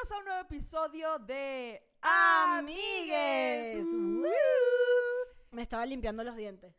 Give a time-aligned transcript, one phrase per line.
[0.00, 3.86] Bienvenidos a un nuevo episodio de Amigues.
[3.86, 4.30] Woo.
[5.50, 6.74] Me estaba limpiando los dientes.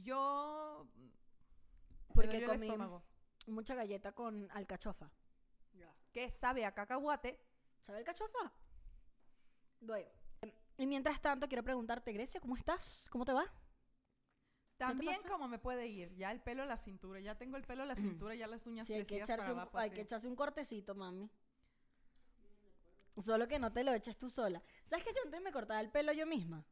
[0.00, 0.86] Yo.
[0.96, 3.02] me Porque dolió el comí estómago.
[3.48, 5.10] mucha galleta con alcachofa.
[6.12, 7.40] ¿Qué sabe a cacahuate?
[7.82, 8.52] ¿Sabe alcachofa?
[9.80, 10.06] Voy.
[10.78, 13.08] Y mientras tanto, quiero preguntarte, Grecia, ¿cómo estás?
[13.10, 13.52] ¿Cómo te va?
[14.76, 15.28] También pasa?
[15.28, 16.14] como me puede ir.
[16.14, 17.18] Ya el pelo a la cintura.
[17.18, 19.34] Ya tengo el pelo a la cintura, ya las uñas Sí, hay que, crecidas para
[19.42, 19.78] echarse un, abajo.
[19.78, 19.94] hay así.
[19.96, 21.28] que echarse un cortecito, mami.
[23.18, 24.62] Solo que no te lo eches tú sola.
[24.84, 26.64] ¿Sabes que yo antes me cortaba el pelo yo misma?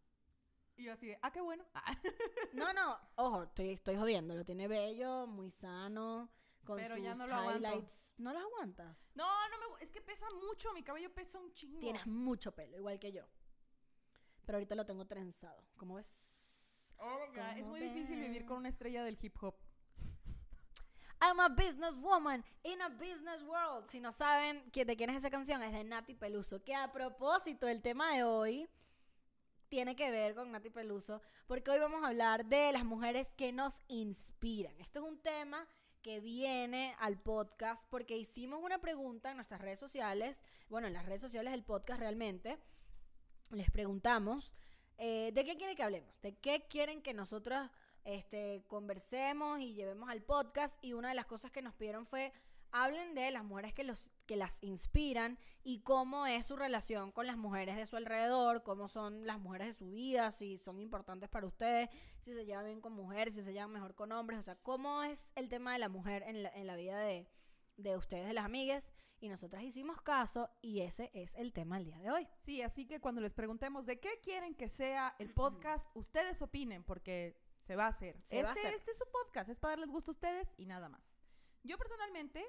[0.77, 1.65] Y yo así de, ah, qué bueno.
[1.75, 1.95] Ah,
[2.53, 4.35] No, no, ojo, estoy, estoy jodiendo.
[4.35, 6.31] Lo tiene bello, muy sano,
[6.65, 7.59] con Pero sus ya no lo aguanto.
[7.69, 8.15] highlights.
[8.19, 9.13] ¿No lo aguantas?
[9.15, 10.73] No, no me Es que pesa mucho.
[10.73, 11.79] Mi cabello pesa un chingo.
[11.81, 13.25] Tienes mucho pelo, igual que yo.
[14.45, 15.63] Pero ahorita lo tengo trenzado.
[15.77, 16.39] ¿Cómo ves?
[16.99, 19.55] Oh, ya, Es ¿Cómo muy difícil vivir con una estrella del hip hop.
[21.25, 23.87] I'm a businesswoman in a business world.
[23.87, 26.65] Si no saben de quién es esa canción, es de Nati Peluso.
[26.65, 28.69] Que a propósito, el tema de hoy
[29.69, 33.53] tiene que ver con Nati Peluso, porque hoy vamos a hablar de las mujeres que
[33.53, 34.77] nos inspiran.
[34.81, 35.69] Esto es un tema
[36.03, 41.07] que viene al podcast porque hicimos una pregunta en nuestras redes sociales, bueno, en las
[41.07, 42.59] redes sociales del podcast realmente,
[43.53, 44.53] les preguntamos
[44.99, 47.71] eh, de qué quieren que hablemos, de qué quieren que nosotros
[48.05, 50.77] este, conversemos y llevemos al podcast.
[50.83, 52.33] Y una de las cosas que nos pidieron fue,
[52.73, 57.27] hablen de las mujeres que, los, que las inspiran y cómo es su relación con
[57.27, 61.29] las mujeres de su alrededor, cómo son las mujeres de su vida, si son importantes
[61.29, 64.43] para ustedes, si se llevan bien con mujeres, si se llevan mejor con hombres, o
[64.43, 67.29] sea, cómo es el tema de la mujer en la, en la vida de,
[67.77, 68.93] de ustedes, de las amigas.
[69.21, 72.29] Y nosotras hicimos caso y ese es el tema del día de hoy.
[72.37, 76.83] Sí, así que cuando les preguntemos de qué quieren que sea el podcast, ustedes opinen,
[76.83, 78.17] porque se va a hacer.
[78.23, 78.75] Se este, va a hacer.
[78.75, 81.21] este es su podcast, es para darles gusto a ustedes y nada más.
[81.63, 82.45] Yo personalmente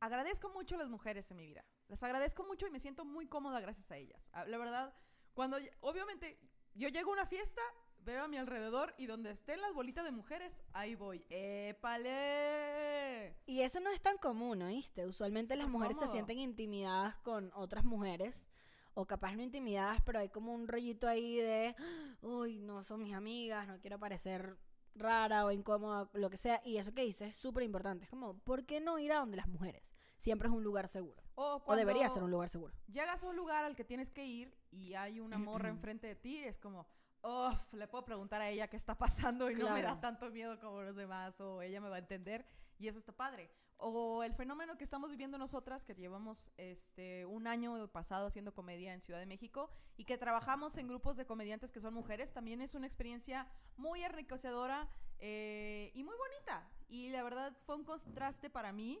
[0.00, 1.64] agradezco mucho a las mujeres en mi vida.
[1.88, 4.30] Las agradezco mucho y me siento muy cómoda gracias a ellas.
[4.32, 4.94] Ah, La verdad,
[5.34, 6.38] cuando, obviamente,
[6.74, 7.60] yo llego a una fiesta,
[7.98, 11.24] veo a mi alrededor y donde estén las bolitas de mujeres, ahí voy.
[11.30, 13.36] ¡Épale!
[13.46, 15.06] Y eso no es tan común, ¿oíste?
[15.06, 16.12] Usualmente las mujeres se cómodo.
[16.12, 18.50] sienten intimidadas con otras mujeres.
[18.94, 21.74] O capaz no intimidadas, pero hay como un rollito ahí de,
[22.20, 24.58] uy, no son mis amigas, no quiero parecer
[24.94, 26.60] rara o incómoda, lo que sea.
[26.64, 28.04] Y eso que dices es súper importante.
[28.04, 29.94] Es como, ¿por qué no ir a donde las mujeres?
[30.18, 31.22] Siempre es un lugar seguro.
[31.34, 32.74] O, O debería ser un lugar seguro.
[32.86, 36.14] llegas a un lugar al que tienes que ir y hay una morra enfrente de
[36.14, 36.86] ti, es como,
[37.22, 40.00] uff, le puedo preguntar a ella qué está pasando y no me da Claro.
[40.00, 42.44] tanto miedo como los demás, o ella me va a entender,
[42.82, 43.48] y eso está padre.
[43.76, 48.92] O el fenómeno que estamos viviendo nosotras, que llevamos este, un año pasado haciendo comedia
[48.92, 52.60] en Ciudad de México y que trabajamos en grupos de comediantes que son mujeres, también
[52.60, 54.88] es una experiencia muy enriquecedora
[55.20, 56.68] eh, y muy bonita.
[56.88, 59.00] Y la verdad fue un contraste para mí.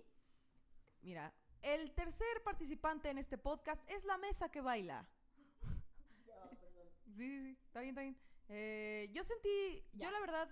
[1.00, 5.08] Mira, el tercer participante en este podcast es la mesa que baila.
[7.14, 8.18] Sí, sí, sí, está bien, está bien.
[8.48, 10.48] Eh, yo sentí, yo la verdad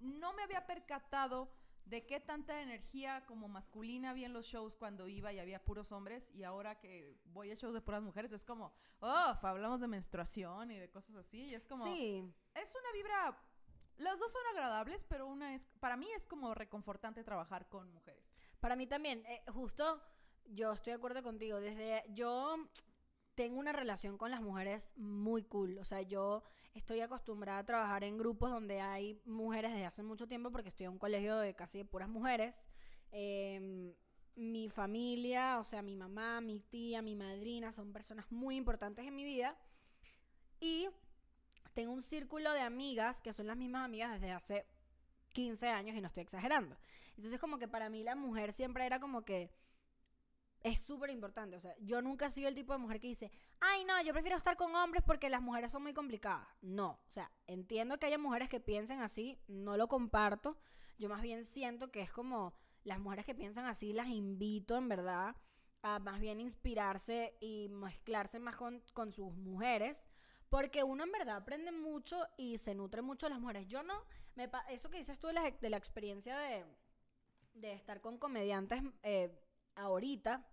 [0.00, 1.50] no me había percatado
[1.84, 5.92] de qué tanta energía como masculina había en los shows cuando iba y había puros
[5.92, 9.88] hombres y ahora que voy a shows de puras mujeres es como, oh, hablamos de
[9.88, 13.38] menstruación y de cosas así y es como, Sí, es una vibra,
[13.98, 18.34] las dos son agradables, pero una es, para mí es como reconfortante trabajar con mujeres.
[18.60, 20.02] Para mí también, eh, justo
[20.46, 21.60] yo estoy de acuerdo contigo.
[21.60, 22.56] Desde yo
[23.34, 25.78] tengo una relación con las mujeres muy cool.
[25.78, 26.42] O sea, yo
[26.74, 30.86] estoy acostumbrada a trabajar en grupos donde hay mujeres desde hace mucho tiempo porque estoy
[30.86, 32.68] en un colegio de casi de puras mujeres.
[33.12, 33.94] Eh,
[34.36, 39.14] mi familia, o sea, mi mamá, mi tía, mi madrina son personas muy importantes en
[39.14, 39.56] mi vida.
[40.60, 40.88] Y
[41.74, 44.66] tengo un círculo de amigas que son las mismas amigas desde hace
[45.32, 46.76] 15 años y no estoy exagerando.
[47.16, 49.50] Entonces como que para mí la mujer siempre era como que
[50.64, 51.56] es súper importante.
[51.56, 53.30] O sea, yo nunca he sido el tipo de mujer que dice,
[53.60, 56.48] ay no, yo prefiero estar con hombres porque las mujeres son muy complicadas.
[56.62, 60.56] No, o sea, entiendo que haya mujeres que piensen así, no lo comparto.
[60.98, 64.88] Yo más bien siento que es como las mujeres que piensan así, las invito en
[64.88, 65.36] verdad
[65.82, 70.08] a más bien inspirarse y mezclarse más con, con sus mujeres.
[70.48, 73.66] Porque uno en verdad aprende mucho y se nutre mucho de las mujeres.
[73.66, 74.02] Yo no,
[74.34, 76.64] me, eso que dices tú de la, de la experiencia de,
[77.54, 79.36] de estar con comediantes eh,
[79.74, 80.46] ahorita,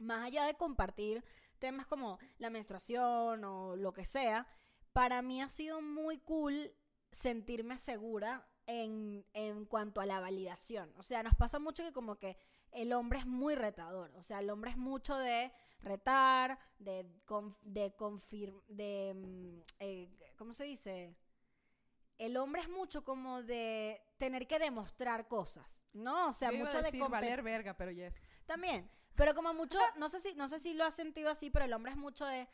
[0.00, 1.22] más allá de compartir
[1.58, 4.46] temas como la menstruación o lo que sea,
[4.92, 6.74] para mí ha sido muy cool
[7.12, 10.92] sentirme segura en, en cuanto a la validación.
[10.96, 12.36] O sea, nos pasa mucho que como que
[12.72, 14.10] el hombre es muy retador.
[14.16, 20.08] O sea, el hombre es mucho de retar, de, conf- de confirmar, de, mm, eh,
[20.36, 21.16] ¿cómo se dice?
[22.18, 26.28] el hombre es mucho como de tener que demostrar cosas, ¿no?
[26.28, 28.28] O sea, Yo iba a mucho de valer verga, pero yes.
[28.44, 31.64] También, pero como mucho, no sé si no sé si lo has sentido así, pero
[31.64, 32.48] el hombre es mucho de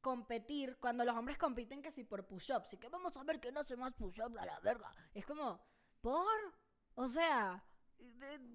[0.00, 3.56] competir, cuando los hombres compiten que si por push-ups, y que vamos a ver quién
[3.58, 4.94] hace más push-ups a la verga.
[5.12, 5.60] Es como,
[6.00, 6.26] ¿por?
[6.94, 7.64] O sea,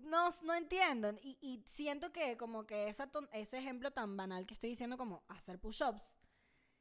[0.03, 1.11] no, no entiendo.
[1.21, 4.97] Y, y siento que como que esa ton- ese ejemplo tan banal que estoy diciendo
[4.97, 6.15] como hacer push-ups,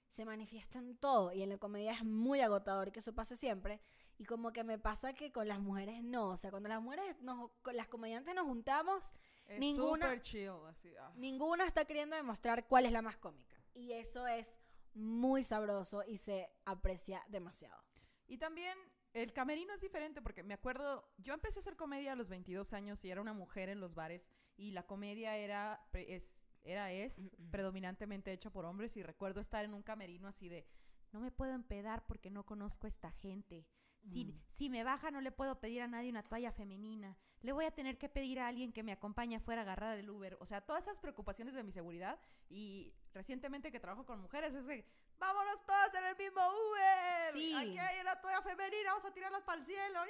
[0.08, 1.32] se manifiesta en todo.
[1.32, 3.80] Y en la comedia es muy agotador que eso pase siempre.
[4.18, 6.28] Y como que me pasa que con las mujeres no.
[6.28, 9.12] O sea, cuando las mujeres, nos, con las comediantes nos juntamos,
[9.54, 10.94] Es Ninguna- super chill, así.
[11.00, 11.12] ah.
[11.16, 13.56] ninguna está queriendo demostrar cuál es la más cómica.
[13.74, 14.58] Y eso es
[14.94, 17.82] muy sabroso y se aprecia demasiado.
[18.26, 18.76] Y también
[19.14, 22.72] el camerino es diferente porque me acuerdo, yo empecé a hacer comedia a los 22
[22.72, 27.36] años y era una mujer en los bares y la comedia era, es, era, es
[27.50, 30.66] predominantemente hecha por hombres y recuerdo estar en un camerino así de,
[31.12, 33.66] no me puedo empedar porque no conozco a esta gente.
[34.02, 34.40] Si, Mm.
[34.48, 37.16] si me baja no le puedo pedir a nadie una toalla femenina.
[37.42, 40.08] Le voy a tener que pedir a alguien que me acompañe afuera a agarrar el
[40.10, 40.36] Uber.
[40.40, 44.64] O sea, todas esas preocupaciones de mi seguridad y recientemente que trabajo con mujeres es
[44.64, 44.84] que
[45.18, 47.32] vámonos todas en el mismo Uber.
[47.32, 47.54] Sí.
[47.56, 50.00] Aquí hay una toalla femenina, vamos a tirarlas para el cielo.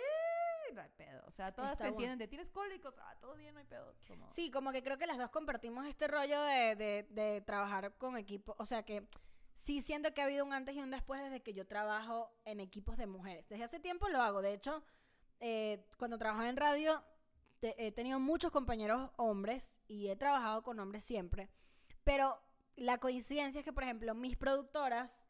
[0.74, 1.22] No hay pedo.
[1.26, 1.96] O sea, todas Está te bueno.
[1.96, 2.94] entienden de tienes cólicos.
[2.98, 3.94] Ah, todo bien, no hay pedo.
[4.08, 7.96] Como- Sí, como que creo que las dos compartimos este rollo de, de, de trabajar
[7.98, 8.54] con equipo.
[8.58, 9.06] O sea que
[9.54, 12.60] sí siento que ha habido un antes y un después desde que yo trabajo en
[12.60, 13.48] equipos de mujeres.
[13.48, 14.42] Desde hace tiempo lo hago.
[14.42, 14.82] De hecho,
[15.40, 17.02] eh, cuando trabajaba en radio,
[17.58, 21.50] te- he tenido muchos compañeros hombres y he trabajado con hombres siempre.
[22.04, 22.40] Pero
[22.76, 25.26] la coincidencia es que, por ejemplo, mis productoras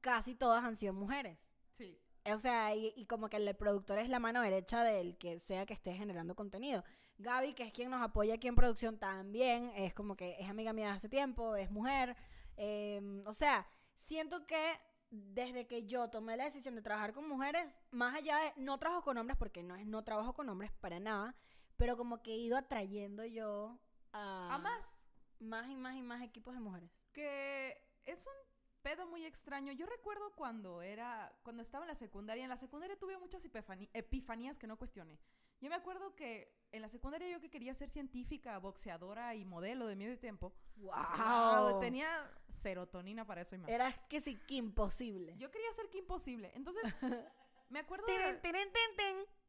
[0.00, 1.38] casi todas han sido mujeres.
[1.70, 2.00] Sí.
[2.32, 5.64] O sea, y, y como que el productor es la mano derecha del que sea
[5.66, 6.82] que esté generando contenido.
[7.18, 10.72] Gaby, que es quien nos apoya aquí en producción, también es como que es amiga
[10.72, 12.16] mía hace tiempo, es mujer.
[12.56, 14.78] Eh, o sea, siento que
[15.10, 19.02] desde que yo tomé la decisión de trabajar con mujeres, más allá de, no trabajo
[19.02, 21.34] con hombres porque no, es, no trabajo con hombres para nada,
[21.76, 23.78] pero como que he ido atrayendo yo
[24.12, 25.06] a, A más.
[25.38, 26.90] más y más y más equipos de mujeres.
[27.12, 28.45] que es un
[28.86, 29.72] pedo muy extraño.
[29.72, 34.58] Yo recuerdo cuando era, cuando estaba en la secundaria, en la secundaria tuve muchas epifanías
[34.58, 35.18] que no cuestioné.
[35.60, 39.88] Yo me acuerdo que en la secundaria yo que quería ser científica, boxeadora y modelo
[39.88, 40.52] de medio tiempo.
[40.76, 41.80] ¡Wow!
[41.80, 43.70] Tenía serotonina para eso y más.
[43.70, 45.36] Era que sí, que imposible.
[45.36, 46.52] Yo quería ser que imposible.
[46.54, 46.84] Entonces,
[47.70, 48.38] me acuerdo de.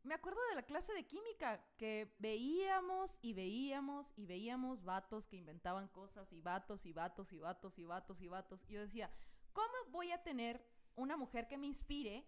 [0.08, 5.36] Me acuerdo de la clase de química que veíamos y veíamos y veíamos vatos que
[5.36, 8.66] inventaban cosas y vatos y vatos y vatos y vatos y vatos.
[8.70, 9.12] Y yo decía,
[9.54, 10.66] ¿cómo voy a tener
[10.96, 12.26] una mujer que me inspire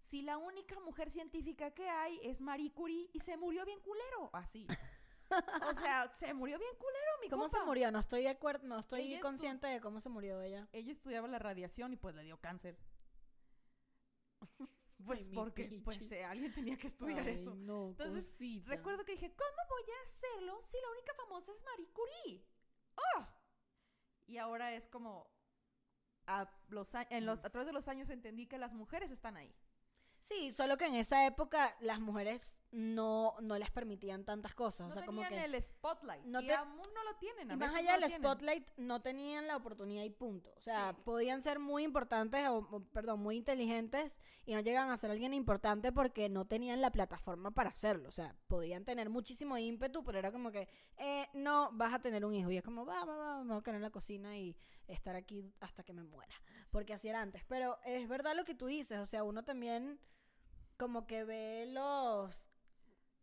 [0.00, 4.30] si la única mujer científica que hay es Marie Curie y se murió bien culero?
[4.32, 4.66] Así.
[5.64, 7.92] O sea, se murió bien culero mi ¿Cómo se murió?
[7.92, 10.68] No estoy de acuerdo, no estoy Ella consciente de cómo se murió ella.
[10.72, 12.76] Ella estudiaba la radiación y pues le dio cáncer.
[15.04, 17.54] Pues Ay, porque pues eh, alguien tenía que estudiar Ay, eso.
[17.54, 18.70] no, Entonces, cosita.
[18.70, 22.44] Recuerdo que dije, ¿cómo voy a hacerlo si la única famosa es Marie Curie?
[23.16, 23.36] ¡Ah!
[24.26, 25.30] Y ahora es como,
[26.26, 29.36] a, los, a- en los, a través de los años entendí que las mujeres están
[29.36, 29.54] ahí.
[30.20, 34.80] Sí, solo que en esa época las mujeres no, no les permitían tantas cosas.
[34.82, 35.56] No o sea, como tenían que.
[35.56, 36.22] el spotlight.
[36.24, 37.50] no y te- aún no lo tienen.
[37.50, 40.52] A Y más allá del spotlight, no tenían la oportunidad y punto.
[40.56, 41.00] O sea, Sí.
[41.04, 45.34] podían ser muy importantes, o, o, perdón, muy inteligentes y no llegan a ser alguien
[45.34, 48.08] importante porque no tenían la plataforma para hacerlo.
[48.08, 50.68] O sea, podían tener muchísimo ímpetu, pero era como que,
[50.98, 52.52] eh, no, vas a tener un hijo.
[52.52, 55.16] Y es como, va, va, va, me voy a quedar en la cocina y estar
[55.16, 56.34] aquí hasta que me muera.
[56.70, 57.44] Porque así era antes.
[57.48, 58.98] Pero es verdad lo que tú dices.
[58.98, 59.98] O sea, uno también
[60.76, 62.48] como que ve los...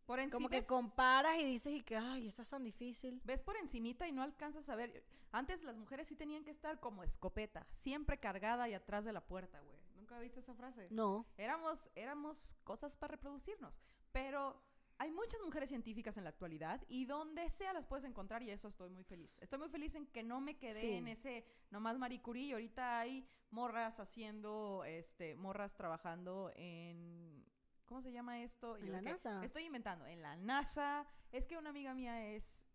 [0.06, 3.20] Por encima Como que comparas y dices y que, ay, esto es tan difícil.
[3.24, 5.04] Ves por encimita y no alcanzas a ver.
[5.32, 9.20] Antes las mujeres sí tenían que estar como escopeta, siempre cargada y atrás de la
[9.20, 9.76] puerta, güey.
[9.96, 10.88] ¿Nunca viste esa frase?
[10.90, 11.26] No.
[11.36, 13.78] Éramos, éramos cosas para reproducirnos.
[14.12, 14.62] Pero
[14.98, 18.68] hay muchas mujeres científicas en la actualidad y donde sea las puedes encontrar y eso
[18.68, 19.38] estoy muy feliz.
[19.40, 20.92] Estoy muy feliz en que no me quedé Sí.
[20.94, 22.46] en ese nomás Marie Curie.
[22.46, 27.46] y Ahorita hay morras haciendo, este, morras trabajando en...
[27.86, 28.76] ¿Cómo se llama esto?
[28.76, 29.42] ¿En Yo la NASA?
[29.44, 30.06] Estoy inventando.
[30.06, 31.06] En la NASA.
[31.32, 32.66] Es que una amiga mía es...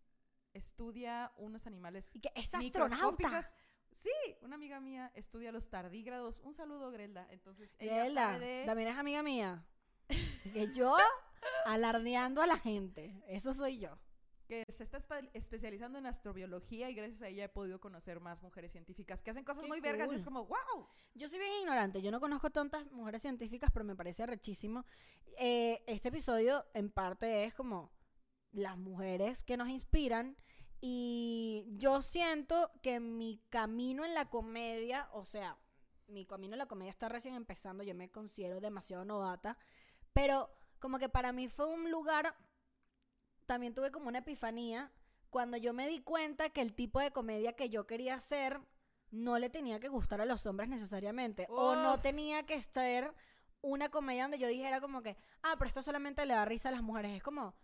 [0.54, 3.52] Estudia unos animales Y que es astronauta.
[3.92, 6.40] Sí, una amiga mía estudia los tardígrados.
[6.40, 7.26] Un saludo, Grelda.
[7.30, 8.66] Entonces, ella sabe de...
[8.66, 9.64] también es amiga mía.
[10.52, 10.96] Que yo
[11.66, 13.22] alardeando a la gente.
[13.28, 13.98] Eso soy yo.
[14.46, 18.42] que se está espe- especializando en astrobiología y gracias a ella he podido conocer más
[18.42, 20.16] mujeres científicas que hacen cosas Qué muy vergas y cool.
[20.18, 20.86] es como, wow.
[21.14, 22.02] Yo soy bien ignorante.
[22.02, 24.84] Yo no conozco tantas mujeres científicas, pero me parece rechísimo.
[25.38, 27.90] Eh, este episodio, en parte, es como
[28.52, 30.36] las mujeres que nos inspiran.
[30.86, 35.58] Y yo siento que mi camino en la comedia, o sea,
[36.06, 39.56] mi camino a la comedia está recién empezando, yo me considero demasiado novata,
[40.12, 40.50] pero
[40.84, 42.36] como que para mí fue un lugar,
[43.46, 44.92] también tuve como una epifanía
[45.30, 48.60] cuando yo me di cuenta que el tipo de comedia que yo quería hacer
[49.10, 53.14] no le tenía que gustar a los hombres necesariamente, o no tenía que ser
[53.62, 56.72] una comedia donde yo dijera como que, ah, pero esto solamente le da risa a
[56.72, 57.54] las mujeres, es como...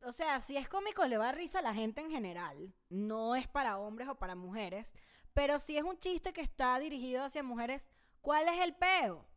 [0.00, 2.74] O sea, si es cómico le va a risa a la gente en general.
[2.88, 4.94] No es para hombres o para mujeres.
[5.34, 7.90] Pero si es un chiste que está dirigido hacia mujeres,
[8.22, 9.28] ¿cuál es el peo?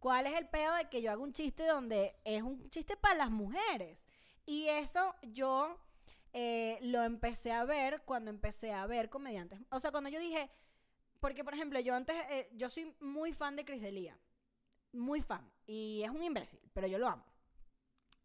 [0.00, 3.14] ¿Cuál es el peo de que yo haga un chiste donde es un chiste para
[3.14, 4.06] las mujeres?
[4.46, 5.78] Y eso yo
[6.32, 9.60] eh, lo empecé a ver cuando empecé a ver comediantes.
[9.70, 10.50] O sea, cuando yo dije,
[11.20, 14.18] porque por ejemplo, yo antes, eh, yo soy muy fan de Chris D'Elia.
[14.92, 15.52] Muy fan.
[15.66, 17.24] Y es un imbécil, pero yo lo amo.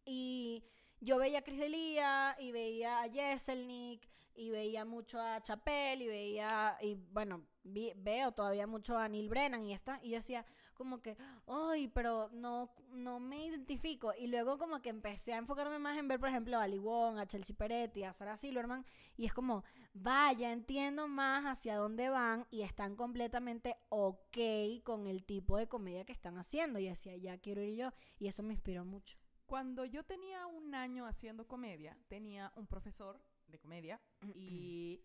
[0.04, 0.64] Y
[1.00, 6.06] yo veía a Chris D'Elia y veía a Jesselnik y veía mucho a Chapel y
[6.06, 10.44] veía, y bueno, vi- veo todavía mucho a Neil Brennan y esta, y yo decía
[10.76, 11.16] como que,
[11.46, 14.12] ay, pero no, no me identifico.
[14.18, 17.18] Y luego como que empecé a enfocarme más en ver, por ejemplo, a Ali Wong,
[17.18, 18.84] a Chelsea Peretti, a Sarah Silverman,
[19.16, 19.64] y es como,
[19.94, 24.38] vaya, entiendo más hacia dónde van y están completamente ok
[24.84, 26.78] con el tipo de comedia que están haciendo.
[26.78, 29.18] Y decía, ya quiero ir yo, y eso me inspiró mucho.
[29.46, 34.00] Cuando yo tenía un año haciendo comedia, tenía un profesor de comedia
[34.34, 35.04] y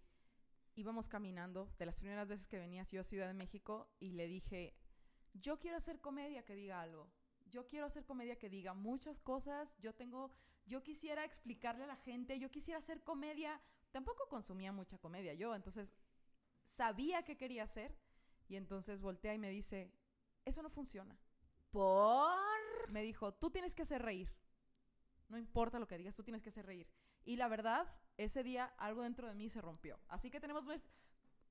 [0.75, 4.27] íbamos caminando de las primeras veces que venías yo a Ciudad de México y le
[4.27, 4.73] dije,
[5.33, 7.09] yo quiero hacer comedia que diga algo.
[7.49, 9.73] Yo quiero hacer comedia que diga muchas cosas.
[9.79, 10.31] Yo tengo,
[10.65, 13.61] yo quisiera explicarle a la gente, yo quisiera hacer comedia.
[13.91, 15.93] Tampoco consumía mucha comedia yo, entonces
[16.63, 17.93] sabía qué quería hacer
[18.47, 19.91] y entonces voltea y me dice,
[20.45, 21.17] eso no funciona.
[21.71, 22.31] Por...
[22.89, 24.33] Me dijo, tú tienes que hacer reír.
[25.29, 26.87] No importa lo que digas, tú tienes que hacer reír.
[27.23, 29.99] Y la verdad, ese día algo dentro de mí se rompió.
[30.07, 30.65] Así que tenemos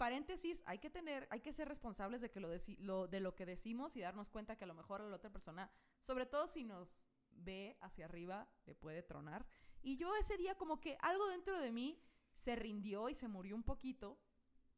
[0.04, 3.34] paréntesis, hay que tener, hay que ser responsables de que lo, deci- lo- de lo
[3.34, 6.46] que decimos y darnos cuenta que a lo mejor a la otra persona, sobre todo
[6.46, 9.46] si nos ve hacia arriba, le puede tronar.
[9.82, 12.02] Y yo ese día como que algo dentro de mí
[12.32, 14.18] se rindió y se murió un poquito.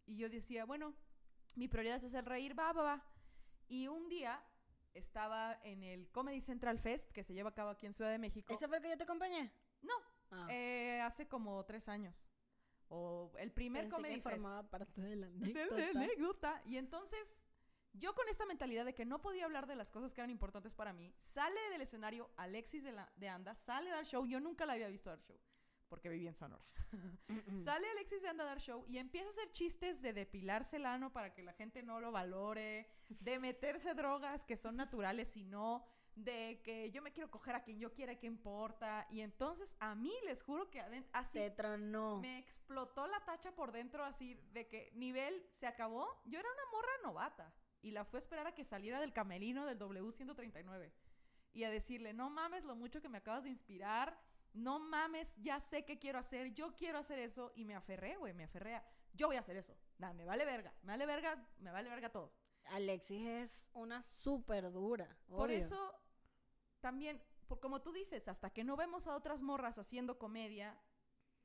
[0.06, 0.92] Y yo decía, bueno,
[1.54, 3.04] mi prioridad es hacer reír, va, va, va.
[3.68, 4.42] Y un día
[4.92, 8.18] estaba en el Comedy Central Fest que se lleva a cabo aquí en Ciudad de
[8.18, 8.52] México.
[8.52, 9.52] ¿Ese fue el que yo te acompañé?
[9.82, 9.94] No,
[10.32, 10.46] Ah.
[10.50, 12.26] eh, hace como tres años.
[12.94, 14.42] O el primer Pensé Comedy que Fest.
[14.42, 15.98] formaba parte de la De la anécdota.
[16.00, 16.62] anécdota.
[16.66, 17.46] Y entonces,
[17.94, 20.74] yo con esta mentalidad de que no podía hablar de las cosas que eran importantes
[20.74, 24.26] para mí, sale del escenario Alexis de, la- de Anda, sale a dar show.
[24.26, 25.38] Yo nunca la había visto dar show,
[25.88, 26.64] porque vivía en Sonora.
[27.28, 27.56] Mm.
[27.64, 30.84] Sale Alexis de Anda a dar show y empieza a hacer chistes de depilarse el
[30.84, 35.44] ano para que la gente no lo valore, de meterse drogas que son naturales y
[35.44, 39.06] no, de que yo me quiero coger a quien yo quiera, ¿qué importa?
[39.10, 40.80] Y entonces a mí les juro que
[41.12, 42.18] así Se tronó.
[42.18, 46.20] me explotó la tacha por dentro así de que nivel se acabó.
[46.26, 49.66] Yo era una morra novata y la fue a esperar a que saliera del camerino
[49.66, 50.92] del W139
[51.54, 54.18] y a decirle, no mames lo mucho que me acabas de inspirar,
[54.54, 58.32] no mames, ya sé qué quiero hacer, yo quiero hacer eso y me aferré, güey,
[58.32, 59.76] me aferré a, yo voy a hacer eso.
[59.98, 62.32] Nah, me vale verga, me vale verga, me vale verga todo.
[62.66, 65.16] Alexis es una súper dura.
[65.28, 65.92] Por eso
[66.82, 70.76] también, por, como tú dices, hasta que no vemos a otras morras haciendo comedia,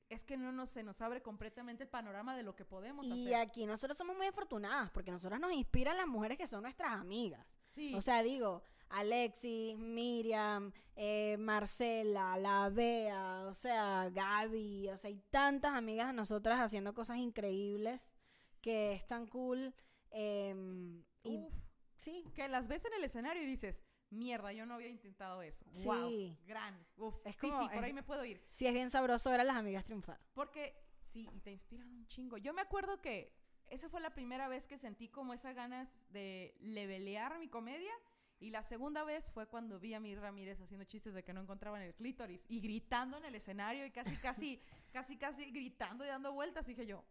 [0.10, 3.12] es que no nos, se nos abre completamente el panorama de lo que podemos Y
[3.12, 3.36] hacer.
[3.36, 7.46] aquí nosotros somos muy afortunadas porque nosotras nos inspiran las mujeres que son nuestras amigas.
[7.70, 7.94] Sí.
[7.94, 15.22] O sea, digo, Alexis, Miriam, eh, Marcela, la Bea, o sea, Gaby, o sea, hay
[15.30, 18.18] tantas amigas de nosotras haciendo cosas increíbles
[18.62, 19.74] que es tan cool.
[20.10, 21.54] em, y Uf,
[21.98, 25.66] sí, que las ves en el escenario y dices, mierda, yo no había intentado eso.
[25.84, 26.38] Wow, Sí.
[26.46, 26.78] gran.
[26.98, 28.42] Uf, Es sí, como- sí, por es- ahí me puedo ir.
[28.50, 30.20] sí es bien sabroso ver a las amigas triunfar.
[30.34, 32.38] Porque sí, y te inspiran un chingo.
[32.38, 33.34] Yo me acuerdo que
[33.68, 37.92] esa fue la primera vez que sentí como esas ganas de levelear mi comedia.
[38.40, 41.42] Y la segunda vez fue cuando vi a Mir Ramírez haciendo chistes de que no
[41.42, 44.62] encontraban el clítoris y gritando en el escenario y casi, casi,
[44.94, 46.68] casi, casi gritando y dando vueltas.
[46.70, 47.04] Y dije yo,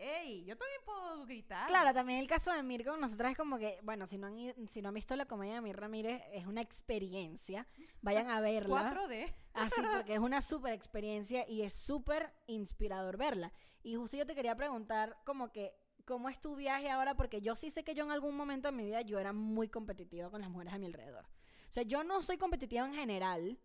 [0.00, 0.44] ¡Ey!
[0.44, 1.68] Yo también puedo gritar.
[1.68, 4.68] Claro, también el caso de Mir con nosotras es como que, bueno, si no han,
[4.68, 7.66] si no han visto la comedia de Mir Ramírez, es una experiencia.
[8.00, 8.94] Vayan a verla.
[8.94, 9.34] 4D.
[9.52, 13.52] Así, porque es una súper experiencia y es súper inspirador verla.
[13.82, 15.74] Y justo yo te quería preguntar como que,
[16.06, 17.14] ¿cómo es tu viaje ahora?
[17.14, 19.68] Porque yo sí sé que yo en algún momento de mi vida yo era muy
[19.68, 21.26] competitiva con las mujeres a mi alrededor.
[21.68, 23.60] O sea, yo no soy competitiva en general.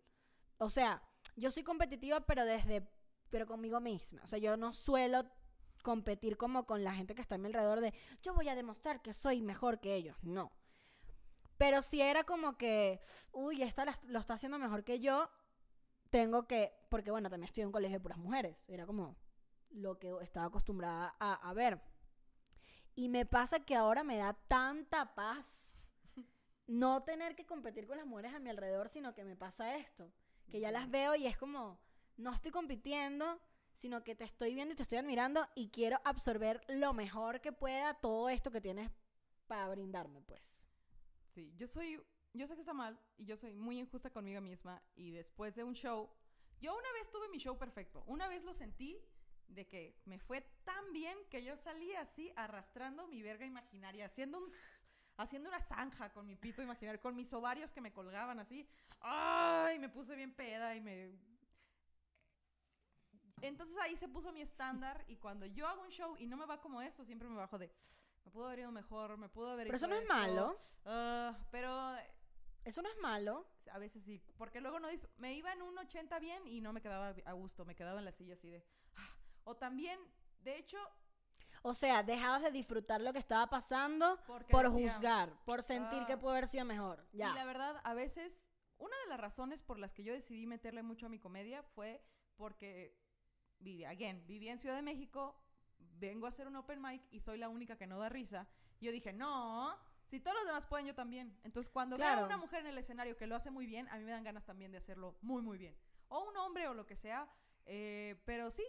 [0.58, 1.02] O sea,
[1.34, 2.86] yo soy competitiva pero desde,
[3.30, 4.20] pero conmigo misma.
[4.22, 5.24] O sea, yo no suelo
[5.82, 9.02] competir como con la gente que está a mi alrededor de, yo voy a demostrar
[9.02, 10.16] que soy mejor que ellos.
[10.22, 10.52] No.
[11.58, 13.00] Pero si era como que,
[13.32, 15.30] uy, esta la- lo está haciendo mejor que yo,
[16.10, 19.16] tengo que, porque bueno, también estoy en un colegio de puras mujeres, era como
[19.70, 21.80] lo que estaba acostumbrada a, a ver.
[22.94, 25.76] Y me pasa que ahora me da tanta paz
[26.66, 30.12] no tener que competir con las mujeres a mi alrededor, sino que me pasa esto,
[30.50, 31.78] que ya las veo y es como,
[32.16, 33.40] no estoy compitiendo,
[33.76, 37.52] sino que te estoy viendo y te estoy admirando y quiero absorber lo mejor que
[37.52, 38.90] pueda todo esto que tienes
[39.46, 40.68] para brindarme, pues.
[41.28, 42.02] Sí, yo soy,
[42.32, 45.62] yo sé que está mal y yo soy muy injusta conmigo misma y después de
[45.62, 46.10] un show,
[46.58, 48.98] yo una vez tuve mi show perfecto, una vez lo sentí
[49.46, 54.38] de que me fue tan bien que yo salí así arrastrando mi verga imaginaria, haciendo
[54.38, 54.50] un
[55.18, 58.68] haciendo una zanja con mi pito imaginario, con mis ovarios que me colgaban así.
[59.00, 59.78] ¡Ay!
[59.78, 61.10] Me puse bien peda y me
[63.42, 66.46] entonces ahí se puso mi estándar y cuando yo hago un show y no me
[66.46, 67.70] va como eso, siempre me bajo de,
[68.24, 70.14] me pudo haber ido mejor, me pudo haber Pero hecho eso no es esto".
[70.14, 70.58] malo.
[70.84, 71.96] Ah, pero
[72.64, 73.46] Eso no es malo.
[73.72, 74.88] a veces sí, porque luego no
[75.18, 78.04] me iba en un 80 bien y no me quedaba a gusto, me quedaba en
[78.04, 78.64] la silla así de...
[78.96, 79.16] "Ah".
[79.44, 79.98] O también,
[80.40, 80.78] de hecho,
[81.62, 86.00] O sea, dejabas de disfrutar lo que estaba pasando porque por decía- juzgar, por sentir
[86.02, 86.06] Ah.
[86.06, 87.04] que pudo haber sido mejor.
[87.12, 87.30] Ya.
[87.30, 90.82] Y la verdad, a veces, una de las razones por las que yo decidí meterle
[90.84, 92.04] mucho a mi comedia fue
[92.36, 92.96] porque
[93.60, 95.34] vivía, again, vivía en Ciudad de México,
[95.78, 98.46] vengo a hacer un open mic y soy la única que no da risa.
[98.80, 101.36] Yo dije, no, si todos los demás pueden, yo también.
[101.44, 102.22] Entonces, cuando veo Claro.
[102.22, 104.22] a una mujer en el escenario que lo hace muy bien, a mí me dan
[104.24, 105.74] ganas también de hacerlo muy, muy bien.
[106.08, 107.28] O un hombre o lo que sea.
[107.68, 108.64] eh, pero sí,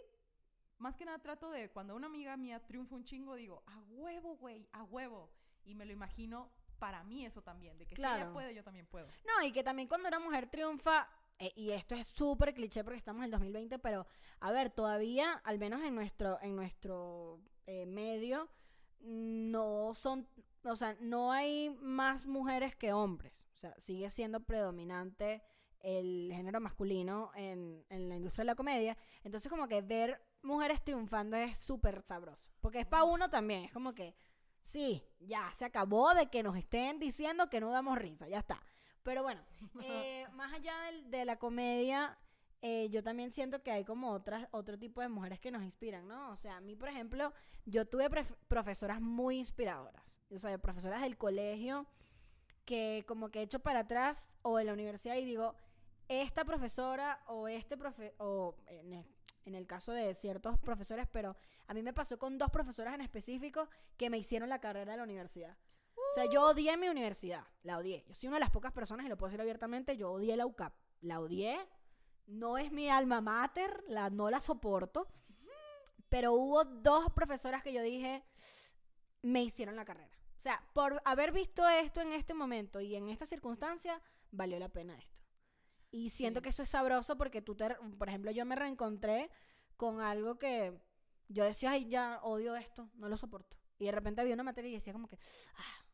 [0.78, 4.36] más que nada trato de, cuando una amiga mía triunfa un chingo, digo, a huevo,
[4.36, 5.30] güey, a huevo.
[5.64, 8.32] Y me lo imagino para mí eso también, de que si ella Claro.
[8.32, 9.06] puede, yo también puedo.
[9.26, 12.98] No, y que también cuando una mujer triunfa, eh, y esto es súper cliché porque
[12.98, 14.06] estamos en el 2020, pero
[14.40, 18.48] a ver, todavía, al menos en nuestro, en nuestro eh, medio,
[19.00, 20.28] no son,
[20.64, 23.46] o sea, no hay más mujeres que hombres.
[23.54, 25.42] O sea, sigue siendo predominante
[25.80, 28.98] el género masculino en, en la industria de la comedia.
[29.22, 32.50] Entonces, como que ver mujeres triunfando es súper sabroso.
[32.60, 34.16] Porque es para uno también, es como que,
[34.60, 38.60] sí, ya, se acabó de que nos estén diciendo que no damos risa, ya está.
[39.02, 39.42] Pero bueno,
[39.82, 42.18] eh, más allá del- de la comedia,
[42.62, 46.06] eh, yo también siento que hay como otras, otro tipo de mujeres que nos inspiran,
[46.08, 46.30] ¿no?
[46.32, 47.32] O sea, a mí, por ejemplo,
[47.66, 48.08] yo tuve
[48.48, 50.18] profesoras muy inspiradoras.
[50.30, 51.86] O sea, profesoras del colegio
[52.64, 55.54] que como que echo para atrás o de la universidad y digo,
[56.08, 59.06] esta profesora o este profe o en el,
[59.46, 63.00] en el caso de ciertos profesores, pero a mí me pasó con dos profesoras en
[63.00, 65.56] específico que me hicieron la carrera de la universidad.
[66.10, 68.04] O sea, yo odié mi universidad, la odié.
[68.08, 70.46] Yo soy una de las pocas personas, y lo puedo decir abiertamente, yo odié la
[70.46, 70.74] UCAP.
[71.00, 71.58] La odié,
[72.26, 75.06] no es mi alma mater, la, no la soporto.
[76.08, 78.24] Pero hubo dos profesoras que yo dije,
[79.22, 80.16] me hicieron la carrera.
[80.38, 84.68] O sea, por haber visto esto en este momento y en esta circunstancia, valió la
[84.70, 85.18] pena esto.
[85.90, 86.42] Y siento Sí.
[86.44, 89.30] que eso es sabroso porque tú, te, por ejemplo, yo me reencontré
[89.76, 90.80] con algo que
[91.28, 93.56] yo decía, ay, ya odio esto, no lo soporto.
[93.78, 95.18] Y de repente había una materia y decía como que,
[95.56, 95.84] ah,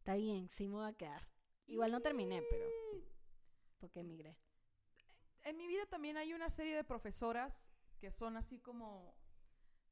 [0.00, 1.28] está bien, sí me voy a quedar.
[1.66, 2.66] Igual no terminé, pero
[3.78, 4.36] porque emigré.
[5.42, 9.14] En mi vida también hay una serie de profesoras que son así como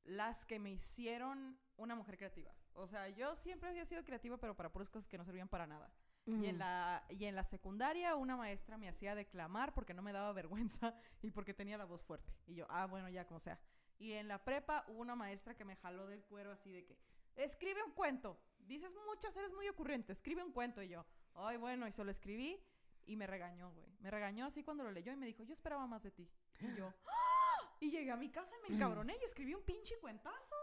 [0.05, 2.55] las que me hicieron una mujer creativa.
[2.73, 5.66] O sea, yo siempre había sido creativa, pero para puras cosas que no servían para
[5.66, 5.92] nada.
[6.25, 10.12] Y, en la, y en la secundaria una maestra me hacía declamar porque no me
[10.12, 12.33] daba vergüenza y porque tenía la voz fuerte.
[12.47, 13.59] Y yo, ah, bueno, ya como sea.
[13.99, 16.99] Y en la prepa hubo una maestra que me jaló del cuero así de que,
[17.37, 18.38] escribe un cuento.
[18.68, 20.83] Dices muchas, eres muy ocurrente, escribe un cuento.
[20.83, 21.04] Y yo,
[21.35, 22.62] ay, bueno, y se lo escribí
[23.07, 23.88] y me regañó, güey.
[24.00, 26.31] Me regañó así cuando lo leyó y me dijo, yo esperaba más de ti.
[26.61, 26.92] Y yo.
[27.81, 30.57] Y llegué a mi casa y me encabroné y escribí un pinche cuentazo.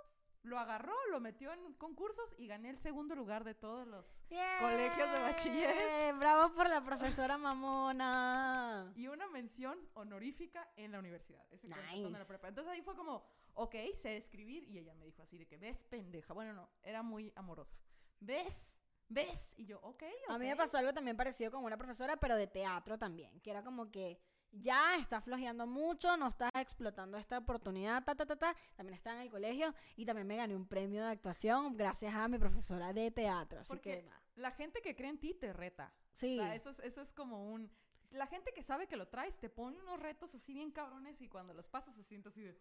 [0.45, 4.23] Lo agarró, lo metió en concursos y gané el segundo lugar de todos los
[4.59, 6.17] colegios de bachilleres.
[6.19, 8.91] Bravo por la profesora mamona.
[8.95, 11.43] y una mención honorífica en la universidad.
[11.51, 12.25] Ese son de la Nice.
[12.25, 12.47] prepa.
[12.47, 14.63] Entonces ahí fue como, ok, sé escribir.
[14.65, 16.33] Y ella me dijo así de que, ves, pendeja.
[16.33, 17.79] Bueno, no, era muy amorosa.
[18.19, 18.77] ¿Ves?
[19.07, 19.53] ¿Ves?
[19.57, 20.57] Y yo, ok, A mí me ok".
[20.59, 24.19] pasó algo también parecido con una profesora, pero de teatro también, que era como que
[24.61, 28.55] ya estás flojeando mucho, no estás explotando esta oportunidad, ta, ta, ta, ta.
[28.75, 32.27] También estaba en el colegio y también me gané un premio de actuación gracias a
[32.27, 33.61] mi profesora de teatro.
[33.61, 35.93] Así Porque que, la gente que cree en ti te reta.
[36.13, 36.39] Sí.
[36.39, 37.71] O sea, eso es, eso es como un...
[38.11, 41.27] La gente que sabe que lo traes te pone unos retos así bien cabrones y
[41.27, 42.57] cuando los pasas se siente así de...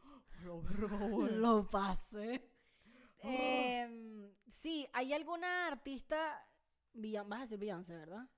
[0.49, 0.63] "Oh,
[1.11, 1.37] güey".
[1.37, 2.51] Lo pasé.
[3.19, 6.47] Em, sí, ¿hay alguna artista?
[6.93, 8.29] Vas a decir Beyoncé, ¿verdad?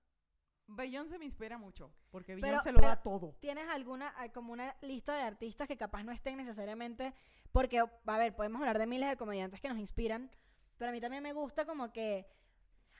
[0.68, 3.36] Beyoncé me inspira mucho, porque Beyoncé lo da todo.
[3.40, 7.14] ¿Tienes alguna, hay como una lista de artistas que capaz no estén necesariamente,
[7.52, 10.30] porque, a ver, podemos hablar de miles de comediantes que nos inspiran,
[10.76, 12.26] pero a mí también me gusta como que,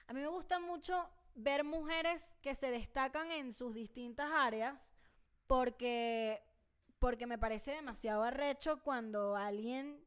[0.07, 4.95] a mí me gusta mucho ver mujeres que se destacan en sus distintas áreas,
[5.45, 6.41] porque,
[6.99, 10.06] porque me parece demasiado arrecho cuando alguien,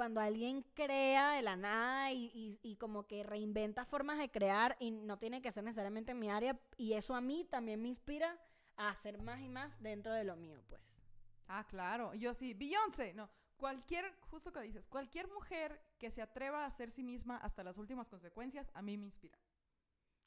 [0.00, 4.74] cuando alguien crea de la nada y, y- y como que reinventa formas de crear
[4.80, 7.88] y no tiene que ser necesariamente en mi área y eso a mí también me
[7.88, 8.40] inspira
[8.78, 11.02] a hacer más y más dentro de lo mío, pues.
[11.48, 12.14] Ah, claro.
[12.14, 12.54] Yo sí.
[12.54, 13.12] Beyoncé.
[13.12, 13.28] No.
[13.58, 17.76] Cualquier, justo que dices, cualquier mujer que se atreva a ser sí misma hasta las
[17.76, 19.38] últimas consecuencias, a mí me inspira.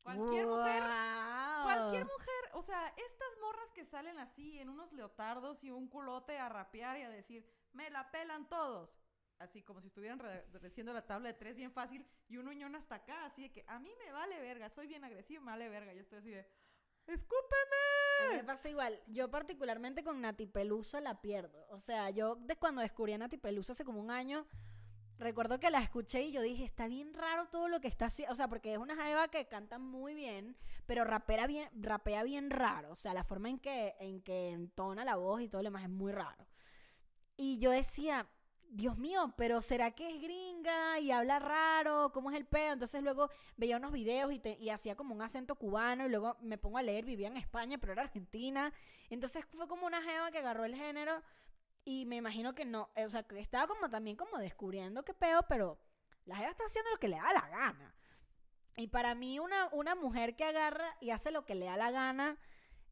[0.04, 0.84] Cualquier mujer.
[0.84, 1.64] ¡Guau!
[1.64, 2.44] Cualquier mujer.
[2.54, 7.00] O sea, estas morras que salen así en unos leotardos y un culote a rapear
[7.00, 9.00] y a decir, me la pelan todos.
[9.44, 12.76] Así como si estuvieran re- reciendo la tabla de tres bien fácil y un uñón
[12.76, 13.26] hasta acá.
[13.26, 14.70] Así de que a mí me vale verga.
[14.70, 15.94] Soy bien agresiva, me vale verga.
[15.94, 16.48] Yo estoy así de,
[17.08, 18.38] ¡escúpeme!
[18.38, 19.00] me pasa igual.
[19.08, 21.66] Yo particularmente con Nati Peluso la pierdo.
[21.70, 24.48] O sea, yo de cuando descubrí a Nati Peluso hace como un año,
[25.18, 28.32] recuerdo que la escuché y yo dije, está bien raro todo lo que está haciendo.
[28.32, 32.50] O sea, porque es una jeva que canta muy bien, pero rapera bien, rapea bien
[32.50, 32.92] raro.
[32.92, 35.84] O sea, la forma en que, en que entona la voz y todo lo demás
[35.84, 36.48] es muy raro.
[37.36, 38.28] Y yo decía,
[38.76, 42.12] Dios mío, pero ¿será que es gringa y habla raro?
[42.12, 42.74] ¿Cómo es el pedo?
[42.74, 46.38] Entonces luego veía unos videos y, te- y hacía como un acento cubano y luego
[46.42, 48.74] me pongo a leer, vivía en España, pero era argentina.
[49.12, 51.22] Entonces fue como una jeva que agarró el género
[51.86, 55.14] y me imagino que no, eh, o sea, que estaba como también como descubriendo qué
[55.14, 55.78] pedo, pero
[56.26, 57.96] la jeva está haciendo lo que le da la gana.
[58.76, 61.92] Y para mí una, una mujer que agarra y hace lo que le da la
[61.92, 62.40] gana,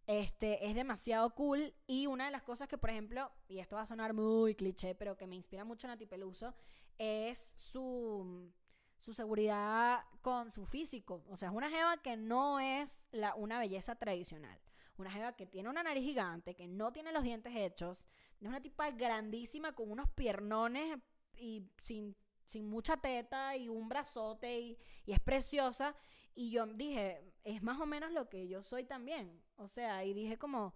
[0.08, 1.74] este, es demasiado cool.
[1.88, 4.96] Y una de las cosas que, por ejemplo, y esto va a sonar muy cliché,
[4.96, 6.54] pero que me inspira mucho Nati Peluso,
[6.98, 8.52] es su,
[9.00, 11.24] su seguridad con su físico.
[11.30, 14.60] O sea, es una jeva que no es la, una belleza tradicional.
[14.98, 18.08] Una jeva que tiene una nariz gigante, que no tiene los dientes hechos.
[18.40, 21.00] Es una tipa grandísima con unos piernones
[21.36, 25.96] y sin, sin mucha teta y un brazote y, y es preciosa.
[26.36, 29.42] Y yo dije, es más o menos lo que yo soy también.
[29.62, 30.74] O sea, y dije como,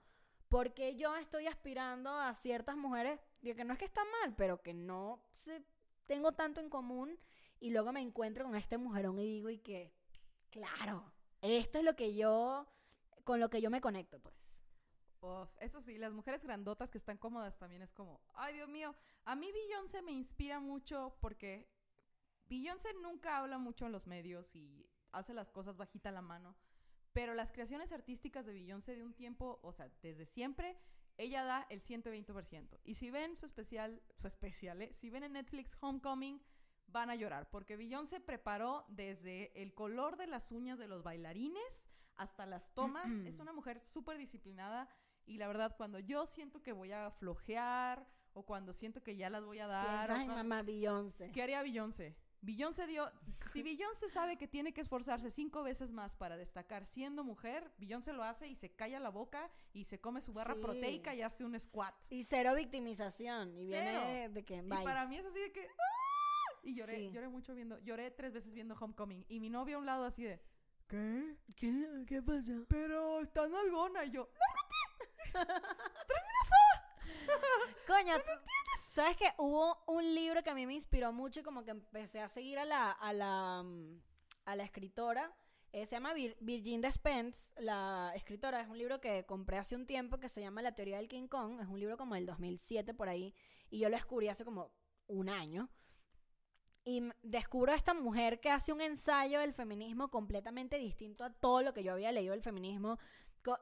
[0.47, 3.19] ¿por qué yo estoy aspirando a ciertas mujeres?
[3.41, 5.65] Digo que no es que está mal, pero que no se,
[6.05, 7.19] tengo tanto en común.
[7.59, 9.91] Y luego me encuentro con este mujerón y digo, y que,
[10.51, 12.67] claro, esto es lo que yo,
[13.23, 14.65] con lo que yo me conecto, pues.
[15.59, 19.35] Eso sí, las mujeres grandotas que están cómodas también es como, ay Dios mío, a
[19.35, 21.67] mí Beyoncé me inspira mucho porque
[22.47, 26.55] Beyoncé nunca habla mucho en los medios y hace las cosas bajita la mano,
[27.15, 30.77] pero las creaciones artísticas de Beyoncé de un tiempo, o sea, desde siempre,
[31.15, 32.77] ella da el 120%.
[32.83, 34.91] Y si ven su especial, su especial, ¿eh?
[34.91, 36.41] si ven en Netflix Homecoming,
[36.87, 41.87] van a llorar, porque Beyoncé preparó desde el color de las uñas de los bailarines
[42.17, 43.09] hasta las tomas.
[43.25, 44.89] Es una mujer súper disciplinada
[45.25, 49.29] y la verdad, cuando yo siento que voy a flojear o cuando siento que ya
[49.29, 51.31] las voy a dar, en cuando- mamá Beyoncé.
[51.31, 52.17] ¿qué haría Beyoncé?
[52.45, 53.11] Beyoncé dio,
[53.51, 58.13] si Beyoncé sabe que tiene que esforzarse cinco veces más para destacar siendo mujer, Beyoncé
[58.13, 60.61] lo hace y se calla la boca y se come su barra Sí.
[60.61, 61.95] proteica y hace un squat.
[62.09, 63.57] Y cero victimización.
[63.57, 64.07] Y viene Cero.
[64.07, 64.83] de, de que, Y bye.
[64.83, 66.59] para mí es así de que ¡ah!
[66.63, 67.11] y lloré, Sí.
[67.11, 70.23] lloré mucho viendo, lloré tres veces viendo Homecoming y mi novio a un lado así
[70.23, 70.41] de
[70.87, 71.35] ¿Qué?
[71.55, 72.05] ¿Qué?
[72.07, 72.63] ¿Qué pasó?
[72.69, 74.29] Pero está nalgona y yo,
[77.87, 78.31] Coño, tú-
[78.95, 82.21] ¿sabes que Hubo un libro que a mí me inspiró mucho y como que empecé
[82.21, 84.01] a seguir a la, a la, mm,
[84.45, 85.35] a la escritora.
[85.73, 88.61] Eh, se llama Vir- Spence, la escritora.
[88.61, 91.27] Es un libro que compré hace un tiempo que se llama La teoría del King
[91.27, 91.59] Kong.
[91.61, 93.33] Es un libro como del 2007 por ahí.
[93.69, 94.71] Y yo lo descubrí hace como
[95.07, 95.69] un año.
[96.85, 101.61] Y descubro a esta mujer que hace un ensayo del feminismo completamente distinto a todo
[101.63, 102.97] lo que yo había leído del feminismo.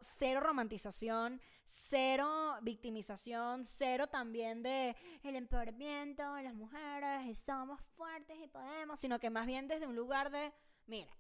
[0.02, 9.00] Cero romantización, cero victimización, cero también de el empoderamiento, las mujeres, estamos fuertes y podemos,
[9.00, 10.54] sino que más bien desde un lugar de,
[10.88, 11.12] mira,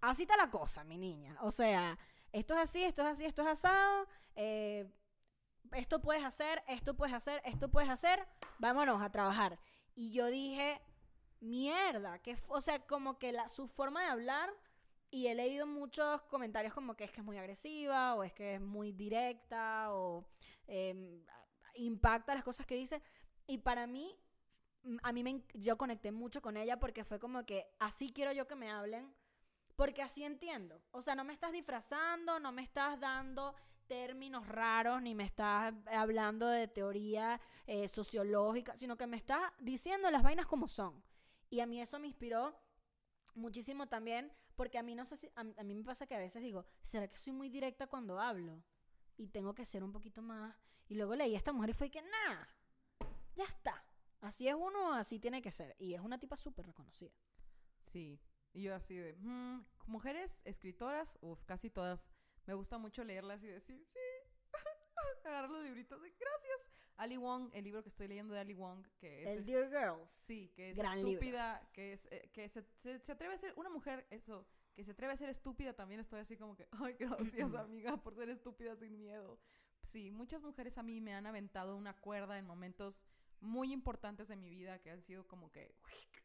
[0.00, 1.36] así está la cosa, mi niña.
[1.40, 1.98] O sea,
[2.32, 4.90] esto es así, esto es así, esto es asado, eh,
[5.72, 8.26] esto puedes hacer, esto puedes hacer, esto puedes hacer,
[8.58, 9.58] vámonos a trabajar.
[9.94, 10.80] Y yo dije,
[11.40, 14.52] mierda, que, o sea, como que la, su forma de hablar,
[15.16, 18.56] y he leído muchos comentarios como que es que es muy agresiva, o es que
[18.56, 20.26] es muy directa, o
[20.66, 21.24] eh,
[21.76, 23.00] impacta las cosas que dice.
[23.46, 24.14] Y para mí,
[25.02, 28.46] a mí me, yo conecté mucho con ella porque fue como que así quiero yo
[28.46, 29.10] que me hablen,
[29.74, 30.82] porque así entiendo.
[30.90, 33.54] O sea, no me estás disfrazando, no me estás dando
[33.86, 40.10] términos raros, ni me estás hablando de teoría eh, sociológica, sino que me estás diciendo
[40.10, 41.02] las vainas como son.
[41.48, 42.54] Y a mí eso me inspiró
[43.34, 46.42] muchísimo también, porque a mí no sé si, a, mí me pasa que a veces
[46.42, 48.62] digo, ¿será que soy muy directa cuando hablo?
[49.16, 50.56] Y tengo que ser un poquito más.
[50.88, 52.48] Y luego leí a esta mujer y fue que, nada,
[53.34, 53.84] ya está.
[54.20, 55.76] Así es uno, así tiene que ser.
[55.78, 57.12] Y es una tipa súper reconocida.
[57.80, 58.20] Sí,
[58.52, 62.08] y yo así de, "Mm, mujeres escritoras, uff, casi todas.
[62.46, 63.98] Me gusta mucho leerlas y decir, sí,
[65.24, 66.70] agarrar los libritos de gracias.
[66.96, 69.30] Ali Wong, el libro que estoy leyendo de Ali Wong, que es...
[69.32, 70.10] El es- Dear Girls.
[70.16, 71.10] Sí, que es Gran libro.
[71.12, 74.84] estúpida, que es eh, que se, se- se atreve a ser una mujer, eso, que
[74.84, 78.30] se atreve a ser estúpida, también estoy así como que, ay, gracias amiga por ser
[78.30, 79.38] estúpida sin miedo.
[79.82, 83.04] Sí, muchas mujeres a mí me han aventado una cuerda en momentos
[83.40, 85.74] muy importantes de mi vida que han sido como que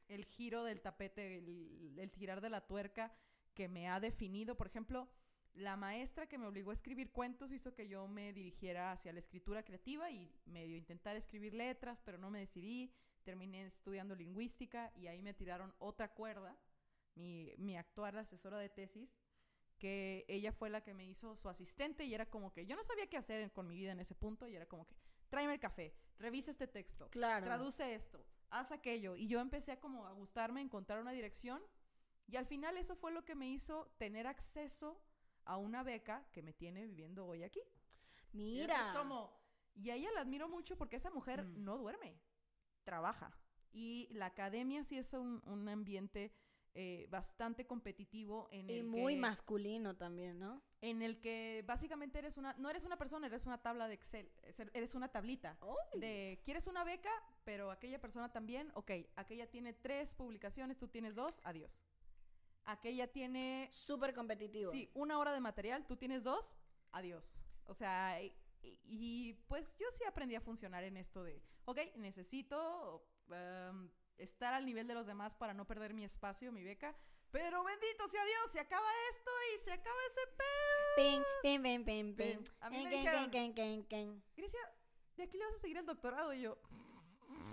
[0.07, 3.13] el giro del tapete, el, el girar de la tuerca
[3.53, 4.55] que me ha definido.
[4.55, 5.09] Por ejemplo,
[5.53, 9.19] la maestra que me obligó a escribir cuentos hizo que yo me dirigiera hacia la
[9.19, 12.93] escritura creativa y medio intentar escribir letras, pero no me decidí.
[13.23, 16.57] Terminé estudiando lingüística y ahí me tiraron otra cuerda,
[17.15, 19.15] mi, mi actual asesora de tesis,
[19.77, 22.83] que ella fue la que me hizo su asistente y era como que yo no
[22.83, 24.95] sabía qué hacer con mi vida en ese punto y era como que
[25.29, 27.45] tráeme el café, revisa este texto, Claro.
[27.45, 29.15] traduce esto, haz aquello.
[29.15, 31.61] Y yo empecé a como a gustarme, encontrar una dirección.
[32.27, 34.99] Y al final eso fue lo que me hizo tener acceso
[35.45, 37.61] a una beca que me tiene viviendo hoy aquí.
[38.33, 38.79] Y Mira.
[38.91, 39.39] es como...
[39.75, 41.63] Y a ella la admiro mucho porque esa mujer Mm.
[41.63, 42.19] no duerme,
[42.83, 43.31] trabaja.
[43.71, 46.33] Y la academia sí es un, un ambiente
[46.73, 50.61] eh, bastante competitivo en Y el muy que, masculino también, ¿no?
[50.81, 54.31] en el que básicamente eres una no eres una persona eres una tabla de Excel
[54.43, 55.57] es- eres una tablita
[55.95, 57.11] de quieres una beca
[57.43, 61.77] pero aquella persona también ok aquella tiene tres publicaciones tú tienes dos adiós
[62.65, 64.71] aquella tiene Súper competitivo.
[64.71, 66.53] sí una hora de material tú tienes dos
[66.91, 68.33] adiós o sea y,
[68.83, 74.65] y, pues yo sí aprendí a funcionar en esto de ok necesito um, estar al
[74.65, 76.95] nivel de los demás para no perder mi espacio mi beca
[77.31, 82.15] pero bendito sea Dios se acaba esto y se acaba ese pedo Ping, ping, ping,
[82.15, 82.43] ping.
[82.59, 83.31] A mí me dijeron-.
[84.35, 84.59] Grecia,
[85.15, 86.57] de aquí le vas a seguir el doctorado y yo.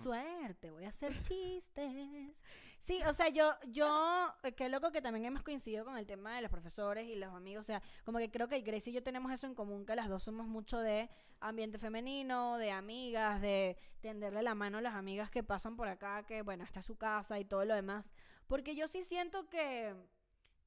[0.03, 2.44] Suerte, voy a hacer chistes.
[2.78, 6.36] Sí, o sea, yo, yo, eh, qué loco que también hemos coincidido con el tema
[6.36, 7.62] de los profesores y los amigos.
[7.62, 10.08] O sea, como que creo que Grecia y yo tenemos eso en común, que las
[10.08, 11.10] dos somos mucho de
[11.40, 16.24] ambiente femenino, de amigas, de tenderle la mano a las amigas que pasan por acá,
[16.24, 18.14] que bueno, esta es su casa y todo lo demás.
[18.46, 19.94] Porque yo sí siento que,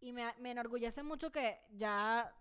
[0.01, 2.33] y me, me enorgullece mucho que ya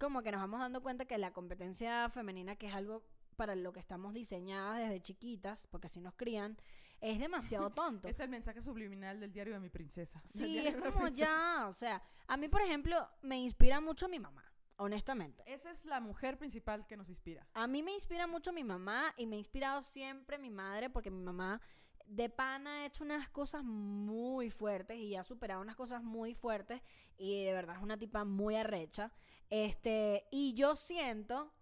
[0.00, 3.04] como que nos vamos dando cuenta que la competencia femenina, que es algo
[3.36, 6.56] para lo que estamos diseñadas desde chiquitas, porque así nos crían,
[7.00, 8.08] es demasiado tonto.
[8.08, 10.22] Es el mensaje subliminal del diario de mi princesa.
[10.26, 14.44] Sí, es como ya, o sea, a mí, por ejemplo, me inspira mucho mi mamá,
[14.76, 15.42] honestamente.
[15.46, 17.46] Esa es la mujer principal que nos inspira.
[17.54, 21.10] A mí me inspira mucho mi mamá y me ha inspirado siempre mi madre porque
[21.10, 21.60] mi mamá
[22.06, 26.80] de pana ha hecho unas cosas muy fuertes y ha superado unas cosas muy fuertes
[27.18, 29.12] y de verdad es una tipa muy arrecha.
[29.50, 31.52] Este, y yo siento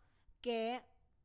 [0.41, 0.83] que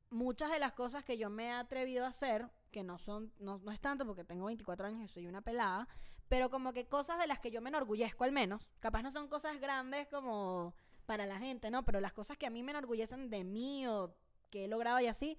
[0.09, 3.59] muchas de las cosas que yo me he atrevido a hacer, que no son, no,
[3.59, 5.87] no es tanto porque tengo 24 años y soy una pelada,
[6.27, 9.27] pero como que cosas de las que yo me enorgullezco al menos, capaz no son
[9.27, 11.83] cosas grandes como para la gente, ¿no?
[11.85, 14.15] Pero las cosas que a mí me enorgullecen de mí o
[14.49, 15.37] que he logrado y así,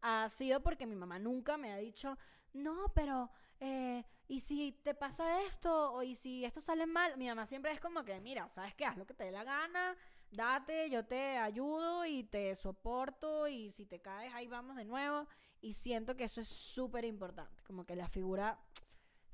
[0.00, 2.16] ha sido porque mi mamá nunca me ha dicho,
[2.52, 5.92] no, pero, eh, ¿y si te pasa esto?
[5.92, 7.16] O ¿y si esto sale mal?
[7.18, 8.86] Mi mamá siempre es como que, mira, ¿sabes qué?
[8.86, 9.96] Haz lo que te dé la gana,
[10.30, 15.26] date, yo te ayudo y te soporto y si te caes, ahí vamos de nuevo.
[15.60, 18.58] Y siento que eso es súper importante, como que la figura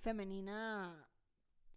[0.01, 1.09] femenina,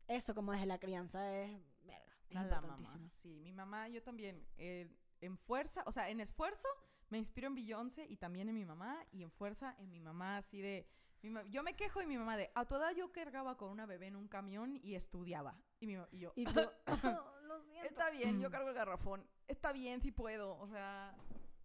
[0.07, 1.51] eso como desde la crianza es,
[1.83, 2.99] verga, es la importantísimo.
[2.99, 3.09] mamá.
[3.11, 4.45] Sí, mi mamá, yo también.
[4.57, 4.89] eh,
[5.21, 6.67] en fuerza, o sea, en esfuerzo
[7.09, 9.05] me inspiro en Beyoncé y también en mi mamá.
[9.11, 10.87] Y en fuerza en mi mamá, así de.
[11.21, 12.49] mi ma- yo me quejo de mi mamá de.
[12.55, 15.59] A tu edad yo cargaba con una bebé en un camión y estudiaba.
[15.81, 16.31] Y, mi, y yo.
[16.35, 16.53] Y tú,
[17.47, 17.87] lo siento.
[17.89, 18.51] Está bien, yo Mm.
[18.51, 19.27] cargo el garrafón.
[19.47, 20.57] Está bien, si puedo.
[20.59, 21.13] O sea,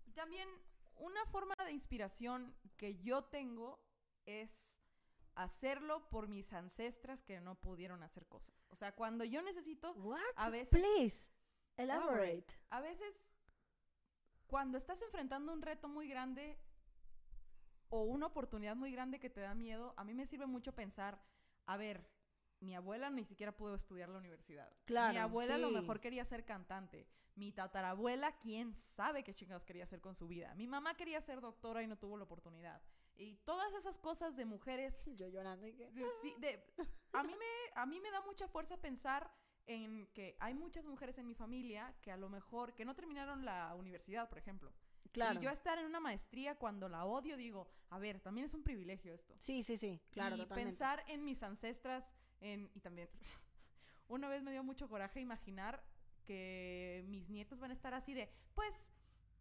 [0.07, 0.49] y también
[0.96, 3.80] una forma de inspiración que yo tengo
[4.26, 4.80] es
[5.35, 8.54] hacerlo por mis ancestras que no pudieron hacer cosas.
[8.68, 10.20] O sea, cuando yo necesito, What?
[10.37, 11.33] a veces- Please,
[11.76, 12.46] elaborate.
[12.70, 13.35] a veces,
[14.46, 16.59] cuando estás enfrentando un reto muy grande
[17.88, 21.20] o una oportunidad muy grande que te da miedo, a mí me sirve mucho pensar,
[21.66, 22.09] a ver,
[22.64, 24.70] mi abuela ni siquiera pudo estudiar la universidad.
[24.85, 27.07] Claro, Mi abuela a lo mejor quería ser cantante.
[27.37, 30.55] Mi tatarabuela, quién sabe qué chingados quería hacer con su vida.
[30.55, 32.81] Mi mamá quería ser doctora y no tuvo la oportunidad.
[33.16, 35.90] Y todas esas cosas de mujeres Yo llorando y que...
[35.90, 36.64] de- sí, de-
[37.12, 39.31] a, mí me, a mí me da mucha fuerza pensar
[39.66, 43.44] en que hay muchas mujeres en mi familia que a lo mejor, que no terminaron
[43.44, 44.72] la universidad, por ejemplo.
[45.12, 45.40] Claro.
[45.40, 48.62] Y yo estar en una maestría cuando la odio, digo, a ver, también es un
[48.64, 49.35] privilegio esto.
[49.38, 50.70] Sí, sí, sí, claro, y totalmente.
[50.70, 52.12] pensar en mis ancestras,
[52.44, 53.09] en, y también,
[54.09, 55.83] una vez me dio mucho coraje imaginar
[56.24, 58.92] que mis nietos van a estar así de, pues,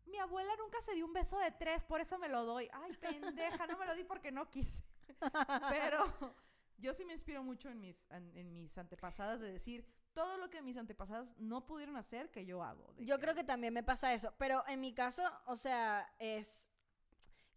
[0.06, 2.70] mi abuela nunca se dio un beso de tres, por eso me lo doy.
[2.74, 4.84] Ay, pendeja, no me lo di porque no quise.
[5.70, 6.36] Pero
[6.78, 10.50] yo sí me inspiro mucho en mis, en, en mis antepasadas de decir, todo lo
[10.50, 12.94] que mis antepasadas no pudieron hacer que yo hago.
[12.98, 16.70] Yo creo que también me pasa eso, pero en mi caso, o sea, es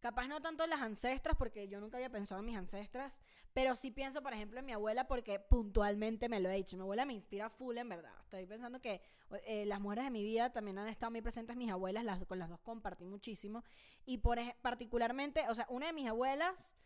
[0.00, 3.20] capaz no tanto las ancestras, porque yo nunca había pensado en mis ancestras,
[3.56, 6.76] pero sí pienso, por ejemplo, en mi abuela, porque puntualmente me lo he dicho.
[6.76, 8.12] Mi abuela me inspira full, en verdad.
[8.20, 9.00] Estoy pensando que
[9.46, 12.38] eh, las mujeres de mi vida también han estado muy presentes, mis abuelas, las, con
[12.38, 13.64] las dos compartí muchísimo.
[14.04, 16.76] Y por particularmente, o sea, una de mis abuelas,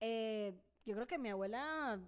[0.00, 0.52] eh,
[0.84, 1.98] yo creo que mi abuela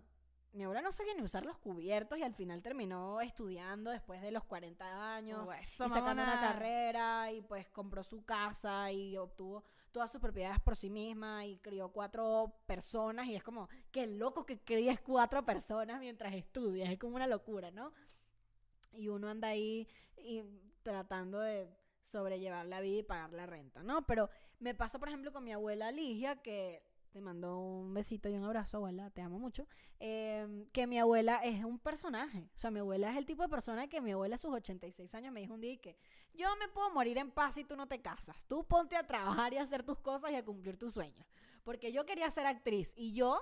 [0.52, 4.32] mi abuela no sabía ni usar los cubiertos y al final terminó estudiando después de
[4.32, 9.16] los 40 años Oh, eso, y sacando una carrera y pues compró su casa y
[9.16, 14.06] obtuvo todas sus propiedades por sí misma y crió cuatro personas y es como, qué
[14.06, 17.92] loco que críes cuatro personas mientras estudias, es como una locura, ¿no?
[18.92, 20.42] Y uno anda ahí y
[20.82, 21.68] tratando de
[22.02, 24.06] sobrellevar la vida y pagar la renta, ¿no?
[24.06, 28.34] Pero me pasa, por ejemplo, con mi abuela Ligia, que te mando un besito y
[28.34, 29.66] un abrazo, abuela, te amo mucho,
[29.98, 32.48] eh, que mi abuela es un personaje.
[32.54, 35.14] O sea, mi abuela es el tipo de persona que mi abuela a sus 86
[35.14, 35.96] años me dijo un día que
[36.34, 38.44] yo me puedo morir en paz si tú no te casas.
[38.46, 41.26] Tú ponte a trabajar y a hacer tus cosas y a cumplir tus sueños.
[41.64, 43.40] Porque yo quería ser actriz y yo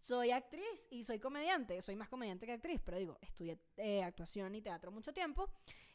[0.00, 1.80] soy actriz y soy comediante.
[1.82, 5.50] Soy más comediante que actriz, pero digo, estudié eh, actuación y teatro mucho tiempo.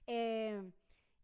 [0.08, 0.72] Eh,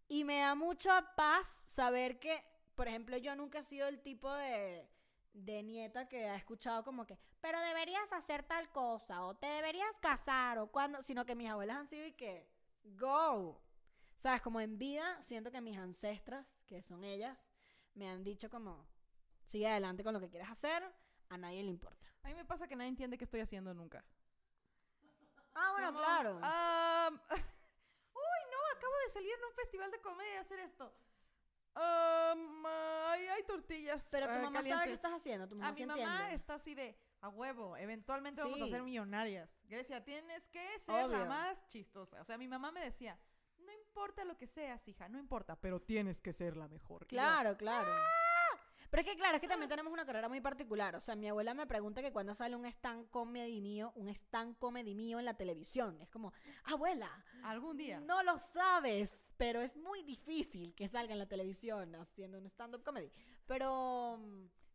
[0.08, 2.44] y me da mucha paz saber que,
[2.76, 4.90] por ejemplo, yo nunca he sido el tipo de,
[5.34, 9.96] de nieta que ha escuchado como que, pero deberías hacer tal cosa, o te deberías
[10.02, 12.46] casar, o cuando, sino que mis abuelas han sido y que,
[12.84, 13.62] go.
[14.22, 14.44] ¿Sabes?
[14.44, 17.52] Como en vida, siento que mis ancestras, que son ellas,
[17.96, 18.88] me han dicho como,
[19.46, 20.84] sigue adelante con lo que quieras hacer,
[21.30, 22.06] a nadie le importa.
[22.22, 24.06] A mí me pasa que nadie entiende qué estoy haciendo nunca.
[25.56, 26.40] Ah, bueno, Como, claro.
[26.44, 27.16] am,
[28.14, 30.96] uy, no, acabo de salir en un festival de comedia a hacer esto.
[31.74, 34.08] Ay, hay tortillas.
[34.12, 36.36] pero tu ah, mamá sabe qué estás haciendo, tu mamá A sí mi mamá entiende.
[36.36, 37.76] está así de a huevo.
[37.76, 39.60] Eventualmente vamos a ser millonarias.
[39.64, 42.22] Grecia, tienes que ser la más chistosa.
[42.22, 43.18] O sea, mi mamá me decía,
[43.92, 47.02] importa lo que seas, hija, no importa, pero tienes que ser la mejor.
[47.04, 47.92] Yo, Claro, claro.
[47.92, 48.58] ¡Ah!
[48.90, 50.96] Pero es que claro, es que también tenemos una carrera muy particular.
[50.96, 54.58] O sea, mi abuela me pregunta que cuando sale un stand comedy mío, un stand
[54.58, 56.02] comedy mío en la televisión.
[56.02, 56.34] Es como,
[56.66, 57.10] abuela,
[57.44, 58.00] Algún día.
[58.02, 62.84] no lo sabes, pero es muy difícil que salga en la televisión haciendo un stand-up
[62.84, 63.12] comedy.
[63.46, 64.20] Pero...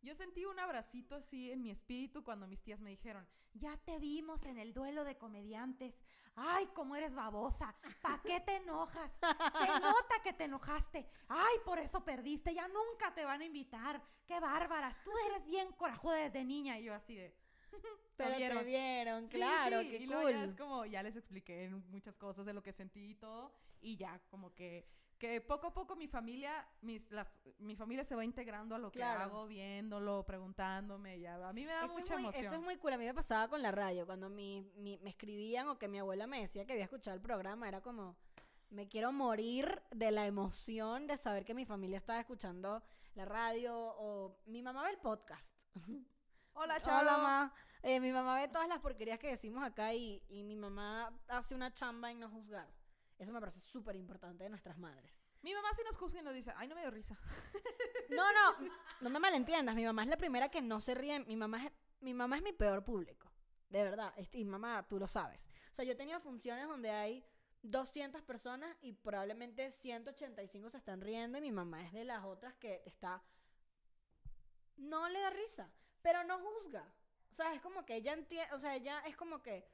[0.07, 3.99] Yo sentí un abracito así en mi espíritu cuando mis tías me dijeron, ya te
[3.99, 5.99] vimos en el duelo de comediantes.
[6.37, 7.75] Ay, cómo eres babosa.
[8.03, 9.11] ¿Para qué te enojas?
[9.15, 11.09] Se nota que te enojaste.
[11.27, 12.55] Ay, por eso perdiste.
[12.55, 14.01] Ya nunca te van a invitar.
[14.29, 14.95] Qué bárbaras.
[15.03, 16.79] Tú eres bien corajuda desde niña.
[16.79, 17.35] Y yo así de...
[18.17, 18.65] Pero te vieron.
[18.65, 20.49] vieron, Sí, claro, sí, qué y luego ya cool.
[20.49, 24.21] es como, ya les expliqué muchas cosas de lo que sentí y todo, y ya
[24.31, 24.89] como que,
[25.19, 28.91] que poco a poco mi familia, mis, las- mi familia se va integrando a lo
[28.93, 29.23] que Claro.
[29.23, 32.45] hago, viéndolo, preguntándome, ya, a mí me da Eso es, mucha muy, emoción.
[32.45, 32.93] eso es muy cool.
[32.93, 34.05] A mí me pasaba con la radio.
[34.07, 37.23] Cuando mi, mi- me escribían o que mi abuela me decía que había escuchado el
[37.23, 38.17] programa, era como,
[38.71, 42.83] me quiero morir de la emoción de saber que mi familia estaba escuchando
[43.15, 45.57] la radio o mi mamá ve el podcast.
[46.53, 47.11] Hola, Hola, Chalo.
[47.13, 47.55] mamá.
[47.83, 51.55] Eh, mi mamá ve todas las porquerías que decimos acá y, y mi mamá hace
[51.55, 52.69] una chamba en no juzgar.
[53.19, 55.13] Eso me parece súper importante de nuestras madres.
[55.43, 57.19] Mi mamá sí nos juzga y nos dice, ay, no me dio risa.
[58.09, 58.69] No, no,
[59.01, 59.75] no me malentiendas.
[59.75, 61.19] Mi mamá es la primera que no se ríe.
[61.21, 63.29] Mi mamá es, mi mamá es mi peor público.
[63.69, 64.15] De verdad.
[64.33, 65.51] Y mamá, tú lo sabes.
[65.73, 67.25] O sea, yo he tenido funciones donde hay
[67.63, 72.55] 200 personas y probablemente 185 se están riendo y mi mamá es de las otras
[72.55, 73.25] que está...
[74.77, 76.95] No le da risa, pero no juzga.
[77.33, 79.67] O sea, es como que ella entiende, o sea, ella es como que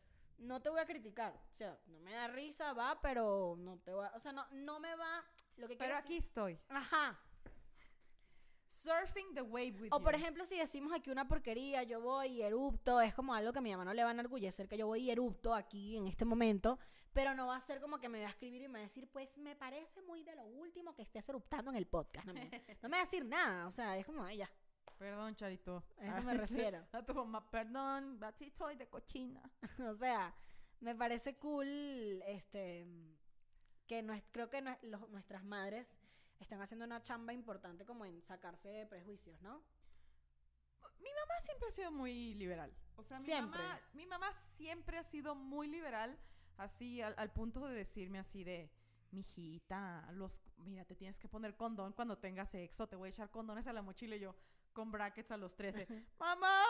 [0.43, 1.33] no te voy a criticar.
[1.53, 4.79] O sea, no me da risa, va, pero no te va, o sea, no, no
[4.81, 5.25] me va...
[5.57, 7.19] Lo que Pero aquí decir- estoy, Ajá.
[8.67, 10.05] surfing the wave with O you.
[10.05, 13.59] por ejemplo, si decimos aquí una porquería, yo voy y erupto, es como algo que
[13.59, 16.07] a mi mamá no le va a enorgullecer que yo voy y erupto aquí en
[16.09, 16.79] este momento,
[17.13, 18.89] pero no va a ser como que me va a escribir y me va a
[18.89, 22.27] decir, pues me parece muy de lo último que estés eruptando en el podcast.
[22.27, 22.51] No me,
[22.83, 24.51] no me va a decir nada, o sea, es como, "Ay, ya,
[25.03, 25.83] Perdón, Charito.
[25.99, 26.87] A eso me refiero.
[26.93, 29.43] A tu mamá, perdón, así soy de cochina.
[29.91, 30.33] o sea,
[30.81, 31.67] me parece cool,
[32.27, 32.87] este,
[33.89, 35.99] que nues- creo que nue- los- nuestras madres
[36.39, 39.61] están haciendo una chamba importante como en sacarse de prejuicios, ¿no?
[41.01, 42.73] Mi mamá siempre ha sido muy liberal.
[42.95, 43.61] O sea, mi Siempre.
[43.61, 46.17] mamá, mi mamá siempre ha sido muy liberal,
[46.59, 48.71] así al, al punto de decirme así de,
[49.11, 53.31] mijita, los, mira, te tienes que poner condón cuando tengas sexo, te voy a echar
[53.31, 54.35] condones a la mochila y yo
[54.73, 55.87] con brackets a los 13.
[56.19, 56.65] mamá,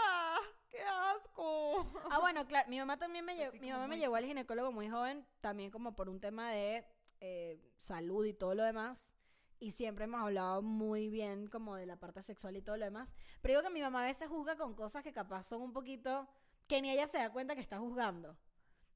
[0.70, 1.92] qué asco.
[2.10, 4.24] Ah, bueno, claro, mi mamá también me, lle- Así mi mamá me muy- llevó al
[4.24, 6.84] ginecólogo muy joven, también como por un tema de
[7.20, 9.14] eh, salud y todo lo demás.
[9.60, 13.14] Y siempre hemos hablado muy bien como de la parte sexual y todo lo demás.
[13.40, 16.28] Pero digo que mi mamá a veces juzga con cosas que capaz son un poquito...
[16.66, 18.36] que ni ella se da cuenta que está juzgando.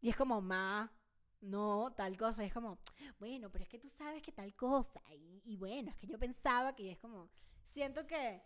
[0.00, 0.92] Y es como, ma,
[1.40, 2.42] no, tal cosa.
[2.44, 2.80] Es como,
[3.20, 5.00] bueno, pero es que tú sabes que tal cosa.
[5.14, 7.30] Y, y bueno, es que yo pensaba que y es como,
[7.64, 8.42] siento que,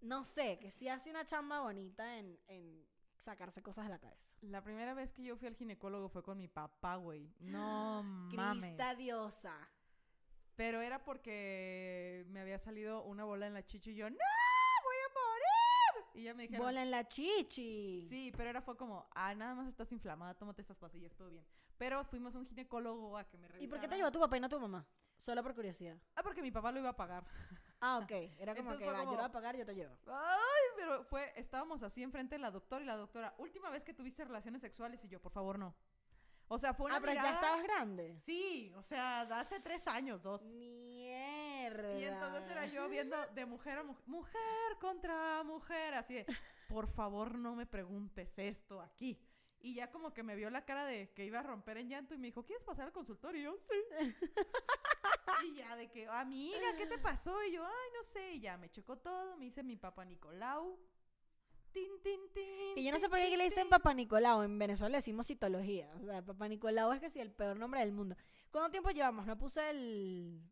[0.00, 2.86] no sé, que sí hace una chamba bonita en, en
[3.16, 4.36] sacarse cosas de la cabeza.
[4.42, 7.32] La primera vez que yo fui al ginecólogo fue con mi papá, güey.
[7.40, 8.02] No
[8.34, 8.64] mames.
[8.64, 9.68] Crista diosa.
[10.56, 14.16] Pero era porque me había salido una bola en la chichi y yo, ¡No!
[14.16, 16.10] ¡Voy a morir!
[16.14, 16.66] Y ya me dijeron.
[16.66, 18.04] Bola en la chichi.
[18.04, 21.44] Sí, pero era fue como, ah, nada más estás inflamada, tómate estas pastillas, todo bien.
[21.76, 23.64] Pero fuimos a un ginecólogo a que me revisara.
[23.64, 24.84] ¿Y por qué te llevó tu papá y no tu mamá?
[25.16, 25.96] Solo por curiosidad.
[26.16, 27.24] Ah, porque mi papá lo iba a pagar.
[27.80, 28.10] Ah, ok.
[28.38, 29.96] Era como Entonces que va, yo como- lo voy a pagar, yo te llevo.
[30.06, 33.94] Ay, pero fue, estábamos así enfrente de la doctora y la doctora, última vez que
[33.94, 35.74] tuviste relaciones sexuales y yo, por favor, no.
[36.50, 38.18] O sea, fue una Ah, pero ya mirada- estabas grande.
[38.20, 40.42] Sí, o sea, hace tres años, dos.
[40.42, 41.98] Mierda.
[41.98, 46.26] Y entonces era yo viendo de mujer a mujer, mujer contra mujer, así de,
[46.68, 49.20] por favor no me preguntes esto aquí.
[49.60, 52.14] Y ya como que me vio la cara de que iba a romper en llanto
[52.14, 53.40] y me dijo, ¿quieres pasar al consultorio?
[53.40, 53.74] Y yo, sí.
[55.44, 57.42] y ya de que, amiga, ¿qué te pasó?
[57.44, 58.32] Y yo, ay, no sé.
[58.34, 60.78] Y ya me checó todo, me hice mi papá Nicolau.
[61.72, 62.74] Tin, tin, tin.
[62.74, 63.68] Que yo no sé por qué le dicen.
[63.68, 64.42] Papá Nicolau.
[64.42, 65.92] En Venezuela decimos citología.
[65.96, 68.16] O sea, Papá Nicolau es que sí, el peor nombre del mundo.
[68.50, 69.26] ¿Cuánto tiempo llevamos?
[69.26, 70.42] No puse el.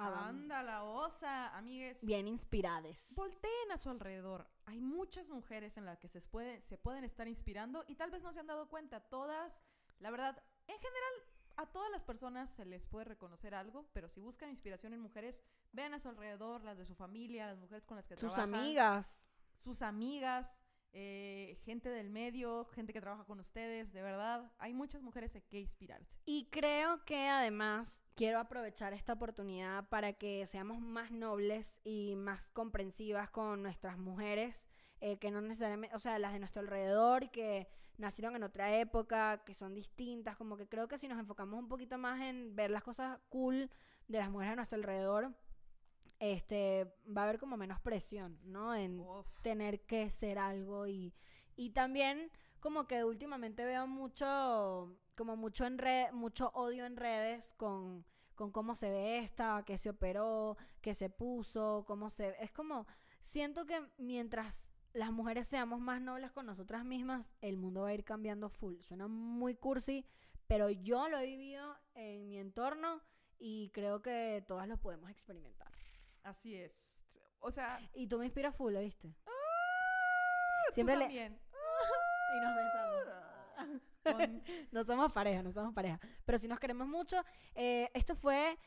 [0.00, 0.28] Ah.
[0.28, 1.98] Anda, la osa, amigues.
[2.04, 3.06] Bien inspirades.
[3.16, 4.48] Volteen a su alrededor.
[4.66, 8.22] Hay muchas mujeres en las que se, puede- se pueden estar inspirando y tal vez
[8.22, 9.00] no se han dado cuenta.
[9.00, 9.60] Todas,
[9.98, 11.12] la verdad, en general,
[11.58, 15.42] a todas las personas se les puede reconocer algo, pero si buscan inspiración en mujeres,
[15.72, 18.54] vean a su alrededor, las de su familia, las mujeres con las que Sus trabajan.
[18.54, 19.26] amigas.
[19.56, 23.92] Sus amigas, eh, gente del medio, gente que trabaja con ustedes.
[23.92, 26.16] De verdad, hay muchas mujeres en que inspirarse.
[26.26, 32.50] Y creo que además quiero aprovechar esta oportunidad para que seamos más nobles y más
[32.50, 34.68] comprensivas con nuestras mujeres,
[35.00, 37.68] eh, que no necesariamente, o sea, las de nuestro alrededor y que
[37.98, 41.68] nacieron en otra época, que son distintas, como que creo que si nos enfocamos un
[41.68, 43.70] poquito más en ver las cosas cool
[44.06, 45.34] de las mujeres a nuestro alrededor,
[46.20, 48.74] este, va a haber como menos presión, ¿no?
[48.74, 49.26] En, Uf.
[49.42, 51.14] tener que ser algo y,
[51.56, 52.30] y también
[52.60, 58.04] como que últimamente veo mucho como mucho en red, mucho odio en redes con,
[58.36, 62.86] con cómo se ve esta, que se operó, que se puso, cómo se es como
[63.20, 67.94] siento que mientras las mujeres seamos más nobles con nosotras mismas, el mundo va a
[67.94, 68.80] ir cambiando full.
[68.82, 70.04] Suena muy cursi,
[70.46, 73.02] pero yo lo he vivido en mi entorno
[73.38, 75.70] y creo que todas lo podemos experimentar.
[76.22, 77.06] Así es.
[77.40, 79.14] O sea, Y tú me inspiras full, ¿oíste?
[79.24, 81.38] tú Siempre le- también.
[82.34, 83.82] Y nos besamos.
[84.02, 85.98] Con- No somos pareja, no somos pareja.
[86.24, 87.22] Pero sí nos queremos mucho.
[87.54, 88.58] Eh, esto fue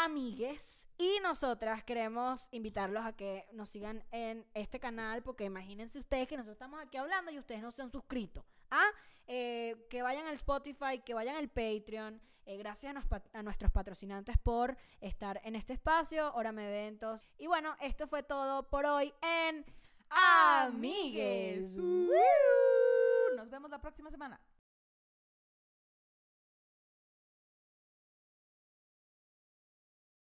[0.00, 0.86] Amigues.
[0.96, 5.22] Y nosotras queremos invitarlos a que nos sigan en este canal.
[5.22, 8.44] Porque imagínense ustedes que nosotros estamos aquí hablando y ustedes no se han suscrito.
[8.70, 8.86] ¿Ah?
[9.26, 12.20] Eh, que vayan al Spotify, que vayan al Patreon.
[12.46, 16.32] Eh, gracias a, nos pat- a nuestros patrocinantes por estar en este espacio.
[16.34, 17.24] Orame Eventos.
[17.36, 19.66] Y bueno, esto fue todo por hoy en
[20.10, 21.74] Amigues.
[21.76, 23.36] Woo.
[23.36, 24.40] Nos vemos la próxima semana.